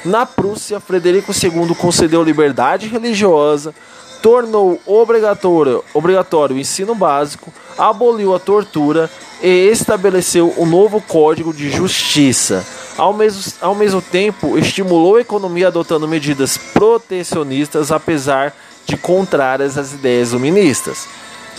Na 0.05 0.27
Prússia, 0.27 0.79
Frederico 0.79 1.33
II 1.33 1.75
concedeu 1.75 2.23
liberdade 2.23 2.87
religiosa, 2.87 3.75
tornou 4.23 4.81
obrigatório, 4.87 5.85
obrigatório 5.93 6.55
o 6.55 6.59
ensino 6.59 6.95
básico, 6.95 7.53
aboliu 7.77 8.35
a 8.35 8.39
tortura 8.39 9.11
e 9.43 9.69
estabeleceu 9.71 10.55
um 10.57 10.65
novo 10.65 11.01
Código 11.01 11.53
de 11.53 11.69
Justiça. 11.69 12.65
Ao 12.97 13.13
mesmo, 13.13 13.53
ao 13.61 13.75
mesmo 13.75 14.01
tempo, 14.01 14.57
estimulou 14.57 15.17
a 15.17 15.21
economia 15.21 15.67
adotando 15.69 16.07
medidas 16.07 16.57
protecionistas, 16.57 17.91
apesar 17.91 18.55
de 18.87 18.97
contrárias 18.97 19.77
às 19.77 19.93
ideias 19.93 20.31
iluministas. 20.31 21.09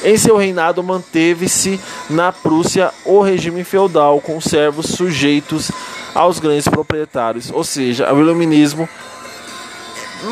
Em 0.03 0.17
seu 0.17 0.37
reinado, 0.37 0.81
manteve-se 0.81 1.79
na 2.09 2.31
Prússia 2.31 2.91
o 3.05 3.21
regime 3.21 3.63
feudal, 3.63 4.21
com 4.21 4.39
servos 4.39 4.87
sujeitos 4.87 5.71
aos 6.15 6.39
grandes 6.39 6.67
proprietários, 6.67 7.51
ou 7.51 7.63
seja, 7.63 8.11
o 8.13 8.19
iluminismo, 8.19 8.87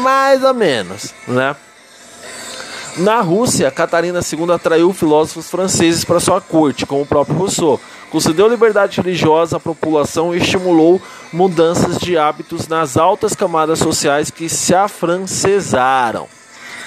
mais 0.02 0.44
ou 0.44 0.54
menos, 0.54 1.14
né? 1.28 1.56
Na 2.98 3.22
Rússia, 3.22 3.72
Catarina 3.72 4.20
II 4.20 4.52
atraiu 4.52 4.92
filósofos 4.92 5.50
franceses 5.50 6.04
para 6.04 6.20
sua 6.20 6.42
corte, 6.42 6.86
como 6.86 7.04
o 7.04 7.06
próprio 7.06 7.38
Rousseau. 7.38 7.80
Concedeu 8.10 8.50
liberdade 8.50 9.00
religiosa 9.00 9.56
à 9.56 9.60
população 9.60 10.36
e 10.36 10.40
estimulou 10.40 11.02
mudanças 11.32 11.98
de 11.98 12.18
hábitos 12.18 12.68
nas 12.68 12.98
altas 12.98 13.34
camadas 13.34 13.80
sociais 13.80 14.30
que 14.30 14.50
se 14.50 14.76
afrancesaram. 14.76 16.28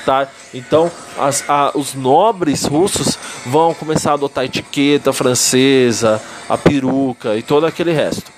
Tá? 0.04 0.28
Então, 0.52 0.90
as, 1.18 1.42
a, 1.48 1.70
os 1.74 1.94
nobres 1.94 2.66
russos 2.66 3.18
vão 3.46 3.72
começar 3.72 4.10
a 4.10 4.14
adotar 4.14 4.42
a 4.42 4.44
etiqueta 4.44 5.10
francesa, 5.14 6.20
a 6.46 6.58
peruca 6.58 7.34
e 7.36 7.42
todo 7.42 7.64
aquele 7.64 7.92
resto. 7.92 8.30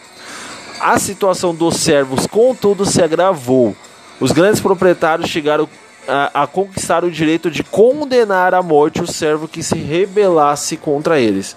A 0.79 0.97
situação 1.01 1.53
dos 1.53 1.79
servos, 1.79 2.29
contudo, 2.29 2.87
se 2.87 3.03
agravou. 3.03 3.75
Os 4.21 4.31
grandes 4.31 4.61
proprietários 4.61 5.29
chegaram 5.29 5.69
a, 6.09 6.43
a, 6.43 6.47
conquistar 6.47 7.05
o 7.05 7.11
direito 7.11 7.51
de 7.51 7.63
condenar 7.63 8.55
à 8.55 8.63
morte 8.63 9.03
o 9.03 9.07
servo 9.07 9.49
que 9.49 9.63
se 9.63 9.79
rebelasse 9.79 10.77
contra 10.77 11.19
eles. 11.19 11.57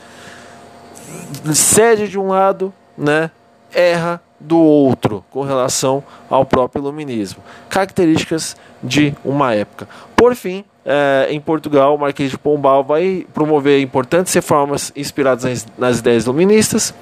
Cede 1.54 2.08
de 2.08 2.18
um 2.18 2.30
lado, 2.30 2.74
né? 2.98 3.32
Erra 3.74 4.22
do 4.40 4.58
outro 4.58 5.24
com 5.30 5.42
relação 5.42 6.04
ao 6.30 6.46
próprio 6.46 6.82
iluminismo. 6.82 7.44
Características 7.70 8.56
de 8.82 9.14
uma 9.24 9.54
época. 9.54 9.88
Por 10.16 10.36
fim, 10.36 10.64
é, 10.86 11.28
em 11.30 11.40
Portugal, 11.40 11.96
o 11.96 12.00
Marquês 12.00 12.32
de 12.32 12.38
Pombal 12.38 12.84
vai 12.84 13.28
promover 13.34 13.82
importantes 13.82 14.34
reformas 14.34 14.92
inspiradas 14.96 15.44
nas, 15.44 15.68
nas 15.78 16.00
ideias 16.00 16.24
iluministas, 16.24 16.94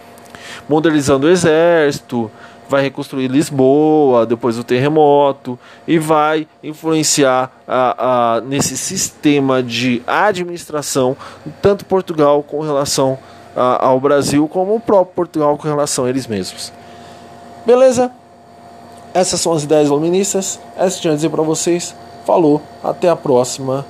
modernizando 0.67 1.27
o 1.27 1.29
exército, 1.29 2.29
vai 2.69 2.81
reconstruir 2.81 3.27
Lisboa 3.27 4.25
depois 4.25 4.55
do 4.55 4.63
terremoto 4.63 5.57
e 5.87 5.97
vai 5.97 6.47
influenciar 6.63 7.51
a, 7.67 8.35
a, 8.37 8.41
nesse 8.41 8.77
sistema 8.77 9.63
de 9.63 10.01
administração 10.05 11.15
tanto 11.61 11.85
Portugal 11.85 12.43
com 12.43 12.61
relação 12.61 13.17
a, 13.55 13.85
ao 13.87 13.99
Brasil 13.99 14.47
como 14.47 14.75
o 14.75 14.79
próprio 14.79 15.15
Portugal 15.15 15.57
com 15.57 15.67
relação 15.67 16.05
a 16.05 16.09
eles 16.09 16.27
mesmos. 16.27 16.71
Beleza? 17.65 18.11
Essas 19.13 19.41
são 19.41 19.53
as 19.53 19.63
ideias 19.63 19.87
iluministas. 19.87 20.59
Essas 20.77 20.99
tinha 20.99 21.13
a 21.13 21.15
dizer 21.15 21.29
para 21.29 21.41
vocês. 21.41 21.95
Falou, 22.25 22.61
até 22.83 23.09
a 23.09 23.15
próxima. 23.15 23.85